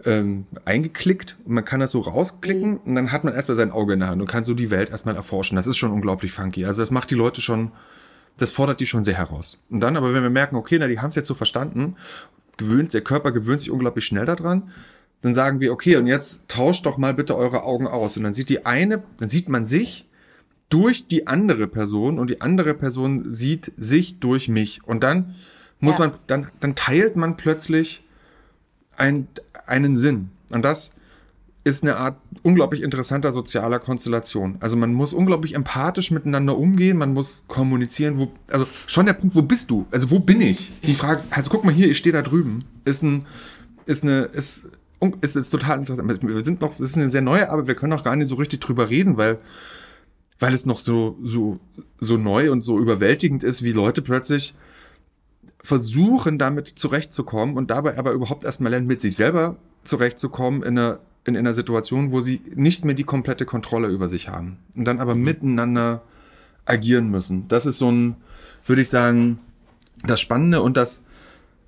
[0.05, 3.93] ähm, eingeklickt und man kann das so rausklicken und dann hat man erstmal sein Auge
[3.93, 5.55] in der Hand und kann so die Welt erstmal erforschen.
[5.55, 6.65] Das ist schon unglaublich funky.
[6.65, 7.71] Also das macht die Leute schon,
[8.37, 9.59] das fordert die schon sehr heraus.
[9.69, 11.95] Und dann aber, wenn wir merken, okay, na, die haben es jetzt so verstanden,
[12.57, 14.71] gewöhnt, der Körper gewöhnt sich unglaublich schnell daran,
[15.21, 18.17] dann sagen wir, okay, und jetzt tauscht doch mal bitte eure Augen aus.
[18.17, 20.07] Und dann sieht die eine, dann sieht man sich
[20.69, 24.83] durch die andere Person und die andere Person sieht sich durch mich.
[24.83, 25.35] Und dann
[25.79, 26.07] muss ja.
[26.07, 28.03] man, dann, dann teilt man plötzlich
[28.97, 29.27] ein,
[29.65, 30.29] einen Sinn.
[30.51, 30.91] Und das
[31.63, 34.55] ist eine Art unglaublich interessanter sozialer Konstellation.
[34.61, 39.35] Also man muss unglaublich empathisch miteinander umgehen, man muss kommunizieren, wo, also schon der Punkt,
[39.35, 39.85] wo bist du?
[39.91, 40.71] Also wo bin ich?
[40.83, 43.25] Die Frage, also guck mal hier, ich stehe da drüben, ist ein,
[43.85, 44.65] ist eine, ist,
[45.21, 46.21] ist, ist total interessant.
[46.21, 48.35] Wir sind noch, das ist eine sehr neue, aber wir können auch gar nicht so
[48.35, 49.37] richtig drüber reden, weil,
[50.39, 51.59] weil es noch so, so,
[51.99, 54.53] so neu und so überwältigend ist, wie Leute plötzlich
[55.63, 60.99] versuchen, damit zurechtzukommen und dabei aber überhaupt erstmal lernen, mit sich selber zurechtzukommen in einer
[61.27, 64.85] in, in einer Situation, wo sie nicht mehr die komplette Kontrolle über sich haben und
[64.85, 66.01] dann aber miteinander
[66.65, 67.47] agieren müssen.
[67.49, 68.15] Das ist so ein,
[68.65, 69.39] würde ich sagen,
[70.05, 71.01] das Spannende und das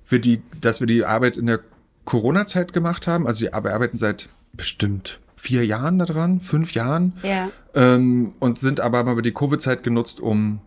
[0.08, 1.60] wir die, dass wir die Arbeit in der
[2.04, 3.26] Corona-Zeit gemacht haben.
[3.26, 7.14] Also wir arbeiten seit bestimmt vier Jahren daran, fünf Jahren.
[7.22, 7.50] Ja.
[7.74, 10.60] Ähm, und sind aber mal die Covid-Zeit genutzt, um,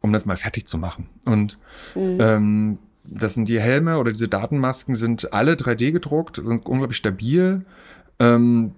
[0.00, 1.08] um das mal fertig zu machen.
[1.24, 1.58] Und
[1.94, 2.18] mhm.
[2.20, 7.64] ähm, das sind die Helme oder diese Datenmasken sind alle 3D gedruckt, sind unglaublich stabil.
[8.18, 8.72] Ähm,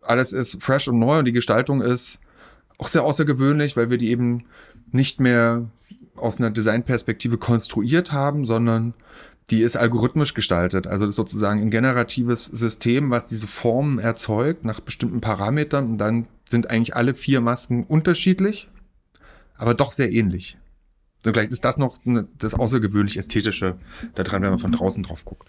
[0.00, 2.18] alles ist fresh und neu und die Gestaltung ist
[2.78, 4.46] auch sehr außergewöhnlich, weil wir die eben
[4.90, 5.66] nicht mehr
[6.16, 8.94] aus einer Designperspektive konstruiert haben, sondern
[9.50, 10.86] die ist algorithmisch gestaltet.
[10.86, 15.98] Also das ist sozusagen ein generatives System, was diese Formen erzeugt nach bestimmten Parametern und
[15.98, 18.68] dann sind eigentlich alle vier Masken unterschiedlich,
[19.56, 20.58] aber doch sehr ähnlich.
[21.24, 21.98] Und vielleicht ist das noch
[22.38, 23.76] das außergewöhnlich Ästhetische
[24.14, 25.48] daran, wenn man von draußen drauf guckt.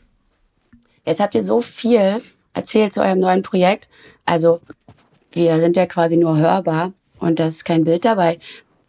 [1.06, 2.22] Jetzt habt ihr so viel
[2.54, 3.90] erzählt zu eurem neuen Projekt.
[4.26, 4.62] Also
[5.32, 8.40] wir sind ja quasi nur hörbar und da ist kein Bild dabei.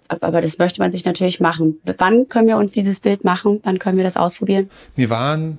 [0.09, 1.81] Aber das möchte man sich natürlich machen.
[1.99, 3.61] Wann können wir uns dieses Bild machen?
[3.63, 4.71] Wann können wir das ausprobieren?
[4.95, 5.59] Wir waren,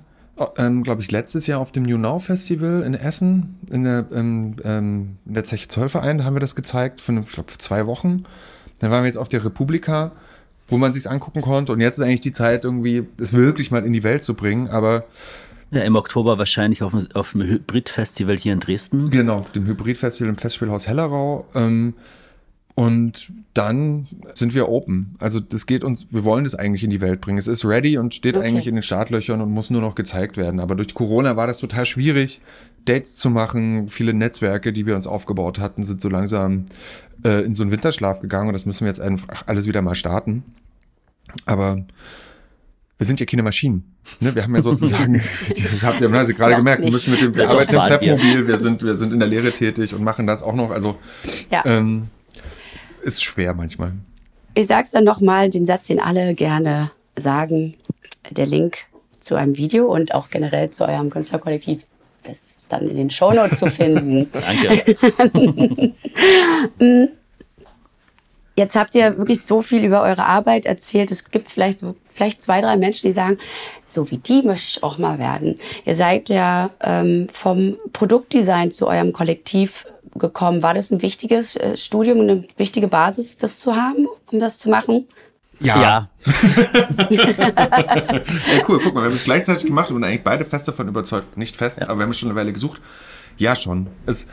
[0.58, 4.56] ähm, glaube ich, letztes Jahr auf dem New Now Festival in Essen, in der, ähm,
[4.64, 8.24] ähm, in der Zeche Zollverein, da haben wir das gezeigt, für, ich glaube, zwei Wochen.
[8.80, 10.12] Dann waren wir jetzt auf der Republika,
[10.68, 11.72] wo man sich's angucken konnte.
[11.74, 14.68] Und jetzt ist eigentlich die Zeit, irgendwie es wirklich mal in die Welt zu bringen.
[14.68, 15.06] Aber
[15.72, 19.10] ja, im Oktober wahrscheinlich auf, auf dem Hybrid-Festival hier in Dresden.
[19.10, 21.46] Genau, dem Hybrid-Festival im Festspielhaus Hellerau.
[21.56, 21.96] Ähm,
[22.76, 25.16] und dann sind wir open.
[25.20, 27.38] Also das geht uns, wir wollen das eigentlich in die Welt bringen.
[27.38, 28.46] Es ist ready und steht okay.
[28.46, 30.60] eigentlich in den Startlöchern und muss nur noch gezeigt werden.
[30.60, 32.42] Aber durch Corona war das total schwierig,
[32.84, 33.88] Dates zu machen.
[33.90, 36.66] Viele Netzwerke, die wir uns aufgebaut hatten, sind so langsam
[37.24, 39.96] äh, in so einen Winterschlaf gegangen und das müssen wir jetzt einfach alles wieder mal
[39.96, 40.44] starten.
[41.46, 41.78] Aber
[42.98, 43.96] wir sind ja keine Maschinen.
[44.20, 44.36] Ne?
[44.36, 45.22] Wir haben ja sozusagen,
[45.82, 48.84] habt ihr also gerade gemerkt, wir müssen mit dem, wir arbeiten im Fabmobil, wir sind,
[48.84, 50.72] wir sind in der Lehre tätig und machen das auch noch.
[50.72, 50.98] Also
[51.50, 51.64] ja.
[51.66, 52.10] ähm,
[53.06, 53.94] ist schwer manchmal.
[54.56, 57.76] Ich sag's dann nochmal, den Satz, den alle gerne sagen.
[58.32, 58.78] Der Link
[59.20, 61.86] zu einem Video und auch generell zu eurem Künstlerkollektiv
[62.24, 64.30] ist dann in den Shownotes zu finden.
[64.34, 65.94] Danke.
[66.80, 67.10] Mm.
[68.58, 71.12] Jetzt habt ihr wirklich so viel über eure Arbeit erzählt.
[71.12, 73.38] Es gibt vielleicht so vielleicht zwei, drei Menschen, die sagen,
[73.88, 75.56] so wie die möchte ich auch mal werden.
[75.84, 79.86] Ihr seid ja ähm, vom Produktdesign zu eurem Kollektiv
[80.16, 80.64] gekommen.
[80.64, 84.70] War das ein wichtiges äh, Studium, eine wichtige Basis, das zu haben, um das zu
[84.70, 85.06] machen?
[85.60, 85.82] Ja.
[85.82, 86.10] ja.
[87.10, 88.10] ja.
[88.68, 91.38] cool, guck mal, wir haben es gleichzeitig gemacht und eigentlich beide fest davon überzeugt.
[91.38, 91.88] Nicht fest, ja.
[91.88, 92.82] aber wir haben es schon eine Weile gesucht.
[93.38, 93.88] Ja, schon.
[94.06, 94.28] Es,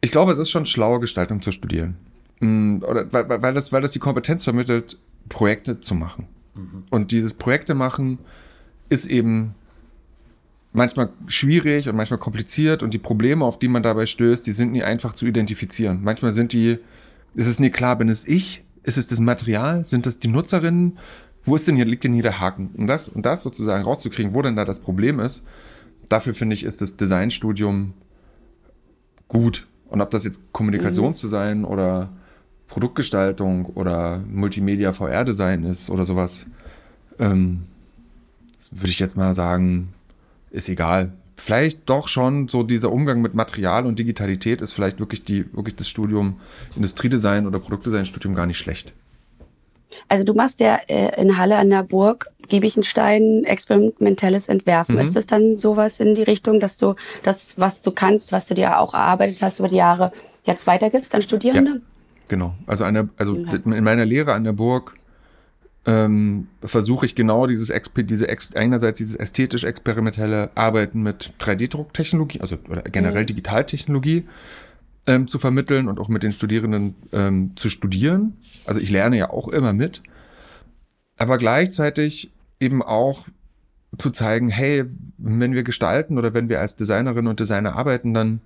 [0.00, 1.96] ich glaube, es ist schon schlaue Gestaltung zu studieren.
[2.40, 4.98] Mm, oder, weil, weil, das, weil das die Kompetenz vermittelt,
[5.28, 6.28] Projekte zu machen.
[6.54, 6.84] Mhm.
[6.90, 8.18] Und dieses Projekte machen
[8.88, 9.54] ist eben
[10.76, 14.72] manchmal schwierig und manchmal kompliziert und die Probleme, auf die man dabei stößt, die sind
[14.72, 16.00] nie einfach zu identifizieren.
[16.02, 16.78] Manchmal sind die,
[17.34, 18.62] ist es nie klar, bin es ich?
[18.82, 19.84] Ist es das Material?
[19.84, 20.98] Sind das die Nutzerinnen?
[21.44, 22.70] Wo ist denn hier, liegt denn hier der Haken?
[22.76, 25.44] Und das, und das sozusagen rauszukriegen, wo denn da das Problem ist,
[26.08, 27.94] dafür finde ich, ist das Designstudium
[29.28, 29.66] gut.
[29.88, 31.64] Und ob das jetzt Kommunikationsdesign mhm.
[31.64, 32.10] oder
[32.68, 36.44] Produktgestaltung oder Multimedia VR-Design ist oder sowas,
[37.18, 37.62] ähm,
[38.70, 39.94] würde ich jetzt mal sagen,
[40.56, 41.12] ist egal.
[41.36, 45.76] Vielleicht doch schon so dieser Umgang mit Material und Digitalität ist vielleicht wirklich die, wirklich
[45.76, 46.40] das Studium
[46.74, 48.94] Industriedesign oder Produktdesign-Studium gar nicht schlecht.
[50.08, 54.94] Also du machst ja äh, in Halle an der Burg Giebichenstein experimentelles Entwerfen.
[54.94, 55.00] Mhm.
[55.00, 58.54] Ist das dann sowas in die Richtung, dass du das, was du kannst, was du
[58.54, 60.12] dir auch erarbeitet hast über die Jahre,
[60.44, 61.70] jetzt weitergibst an Studierende?
[61.70, 61.80] Ja.
[62.28, 62.54] Genau.
[62.66, 64.94] Also, eine, also in meiner Lehre an der Burg
[65.86, 72.82] ähm, versuche ich genau dieses diese einerseits dieses ästhetisch experimentelle Arbeiten mit 3D-Drucktechnologie, also oder
[72.82, 73.26] generell mhm.
[73.26, 74.24] Digitaltechnologie
[75.06, 78.36] ähm, zu vermitteln und auch mit den Studierenden ähm, zu studieren.
[78.64, 80.02] Also ich lerne ja auch immer mit,
[81.16, 83.26] aber gleichzeitig eben auch
[83.96, 84.84] zu zeigen, hey,
[85.18, 88.40] wenn wir gestalten oder wenn wir als Designerinnen und Designer arbeiten, dann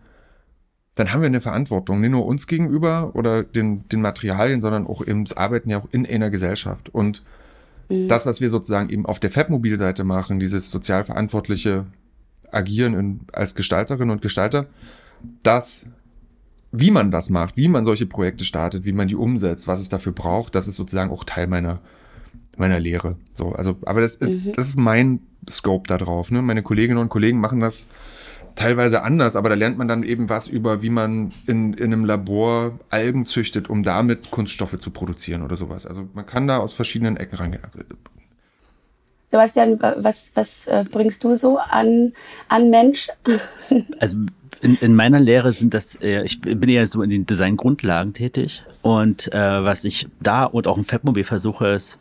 [0.94, 5.06] dann haben wir eine Verantwortung, nicht nur uns gegenüber oder den, den Materialien, sondern auch
[5.06, 6.88] eben das Arbeiten ja auch in einer Gesellschaft.
[6.88, 7.22] Und
[7.88, 8.08] mhm.
[8.08, 11.86] das, was wir sozusagen eben auf der Fabmobil-Seite machen, dieses sozial verantwortliche
[12.50, 14.66] agieren in, als Gestalterin und Gestalter,
[15.42, 15.86] dass
[16.72, 19.88] wie man das macht, wie man solche Projekte startet, wie man die umsetzt, was es
[19.88, 21.80] dafür braucht, das ist sozusagen auch Teil meiner
[22.60, 23.16] meiner Lehre.
[23.36, 24.52] So, also, aber das ist, mhm.
[24.54, 26.30] das ist mein Scope da drauf.
[26.30, 26.42] Ne?
[26.42, 27.86] Meine Kolleginnen und Kollegen machen das
[28.54, 32.04] teilweise anders, aber da lernt man dann eben was über, wie man in, in einem
[32.04, 35.86] Labor Algen züchtet, um damit Kunststoffe zu produzieren oder sowas.
[35.86, 37.62] Also man kann da aus verschiedenen Ecken reingehen.
[39.30, 42.12] Sebastian, was, was äh, bringst du so an,
[42.48, 43.08] an Mensch?
[44.00, 44.18] Also
[44.60, 48.64] in, in meiner Lehre sind das, äh, ich bin ja so in den Designgrundlagen tätig
[48.82, 51.98] und äh, was ich da und auch im Fabmobil versuche, ist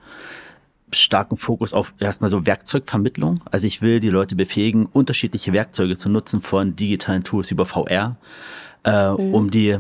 [0.92, 3.42] starken Fokus auf erstmal so Werkzeugvermittlung.
[3.52, 8.18] Also ich will die Leute befähigen, unterschiedliche Werkzeuge zu nutzen von digitalen Tools über VR,
[8.84, 9.34] äh, mhm.
[9.34, 9.78] um die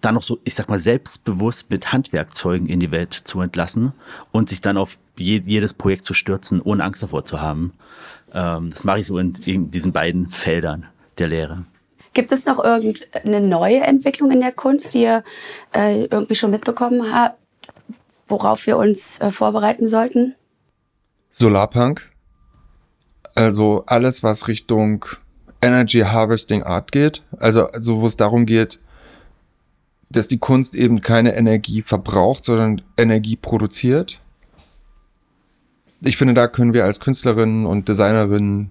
[0.00, 3.92] dann noch so, ich sag mal, selbstbewusst mit Handwerkzeugen in die Welt zu entlassen
[4.32, 7.72] und sich dann auf je, jedes Projekt zu stürzen, ohne Angst davor zu haben.
[8.34, 10.86] Ähm, das mache ich so in, in diesen beiden Feldern
[11.18, 11.64] der Lehre.
[12.12, 15.24] Gibt es noch irgendeine neue Entwicklung in der Kunst, die ihr
[15.74, 17.38] äh, irgendwie schon mitbekommen habt,
[18.26, 20.34] worauf wir uns äh, vorbereiten sollten?
[21.30, 22.10] Solarpunk.
[23.34, 25.04] Also alles, was Richtung
[25.60, 27.22] Energy Harvesting Art geht.
[27.38, 28.80] Also, also wo es darum geht,
[30.10, 34.20] dass die Kunst eben keine Energie verbraucht, sondern Energie produziert.
[36.00, 38.70] Ich finde, da können wir als Künstlerinnen und Designerinnen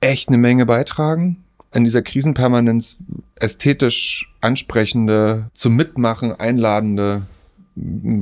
[0.00, 1.44] echt eine Menge beitragen
[1.74, 2.98] in dieser Krisenpermanenz
[3.34, 7.22] ästhetisch ansprechende, zum Mitmachen einladende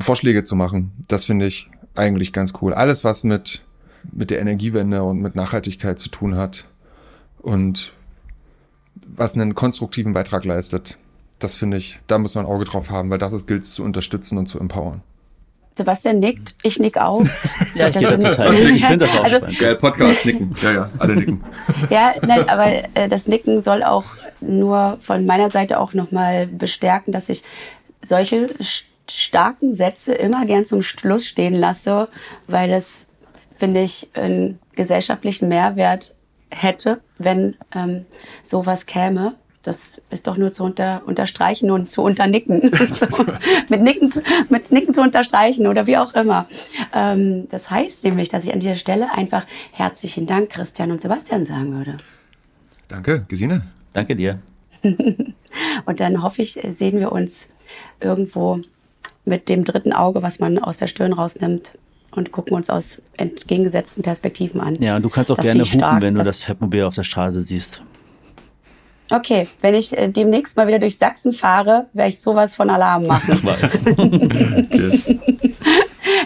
[0.01, 0.93] Vorschläge zu machen.
[1.09, 2.73] Das finde ich eigentlich ganz cool.
[2.75, 3.63] Alles, was mit,
[4.11, 6.67] mit der Energiewende und mit Nachhaltigkeit zu tun hat
[7.41, 7.93] und
[9.07, 10.97] was einen konstruktiven Beitrag leistet,
[11.39, 13.83] das finde ich, da muss man ein Auge drauf haben, weil das ist gilt zu
[13.83, 15.03] unterstützen und zu empowern.
[15.75, 17.25] Sebastian nickt, ich nick auch.
[17.75, 18.55] ja, ich, das total.
[18.55, 19.59] ich finde das auch also, spannend.
[19.59, 20.55] Geil, Podcast, nicken.
[20.63, 21.45] Ja, ja, alle nicken.
[21.91, 24.05] ja, nein, aber äh, das Nicken soll auch
[24.41, 27.43] nur von meiner Seite auch nochmal bestärken, dass ich
[28.03, 28.49] solche
[29.13, 32.09] starken Sätze immer gern zum Schluss stehen lasse,
[32.47, 33.09] weil es,
[33.59, 36.15] finde ich, einen gesellschaftlichen Mehrwert
[36.51, 38.07] hätte, wenn ähm,
[38.43, 42.61] sowas käme das ist doch nur zu unter, unterstreichen und zu unternicken.
[43.69, 46.47] mit, Nicken zu, mit Nicken zu unterstreichen oder wie auch immer.
[46.93, 51.45] Ähm, das heißt nämlich, dass ich an dieser Stelle einfach herzlichen Dank Christian und Sebastian
[51.45, 51.97] sagen würde.
[52.89, 53.63] Danke, Gesine.
[53.93, 54.41] Danke dir.
[55.85, 57.49] und dann hoffe ich, sehen wir uns
[58.01, 58.61] irgendwo
[59.25, 61.79] mit dem dritten Auge, was man aus der Stirn rausnimmt,
[62.15, 64.77] und gucken uns aus entgegengesetzten Perspektiven an.
[64.83, 67.05] Ja, und du kannst auch das gerne hupen, stark, wenn du das Fettmobil auf der
[67.05, 67.83] Straße siehst.
[69.11, 73.07] Okay, wenn ich äh, demnächst mal wieder durch Sachsen fahre, werde ich sowas von Alarm
[73.07, 73.41] machen.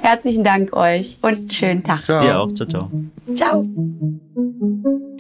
[0.07, 2.05] Herzlichen Dank euch und schönen Tag.
[2.05, 2.23] Ciao.
[2.23, 2.53] Dir auch.
[2.53, 2.91] Ciao, ciao.
[3.35, 3.69] Ciao.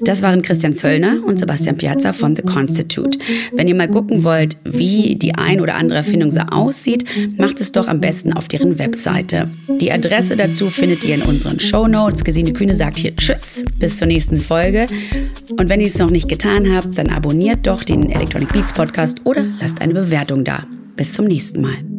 [0.05, 3.19] Das waren Christian Zöllner und Sebastian Piazza von The Constitute.
[3.53, 7.05] Wenn ihr mal gucken wollt, wie die ein oder andere Erfindung so aussieht,
[7.37, 9.49] macht es doch am besten auf deren Webseite.
[9.81, 12.23] Die Adresse dazu findet ihr in unseren Show Notes.
[12.23, 14.87] Gesine Kühne sagt hier Tschüss, bis zur nächsten Folge.
[15.59, 19.23] Und wenn ihr es noch nicht getan habt, dann abonniert doch den Electronic Beats Podcast
[19.25, 20.65] oder lasst eine Bewertung da.
[20.95, 21.96] Bis zum nächsten Mal.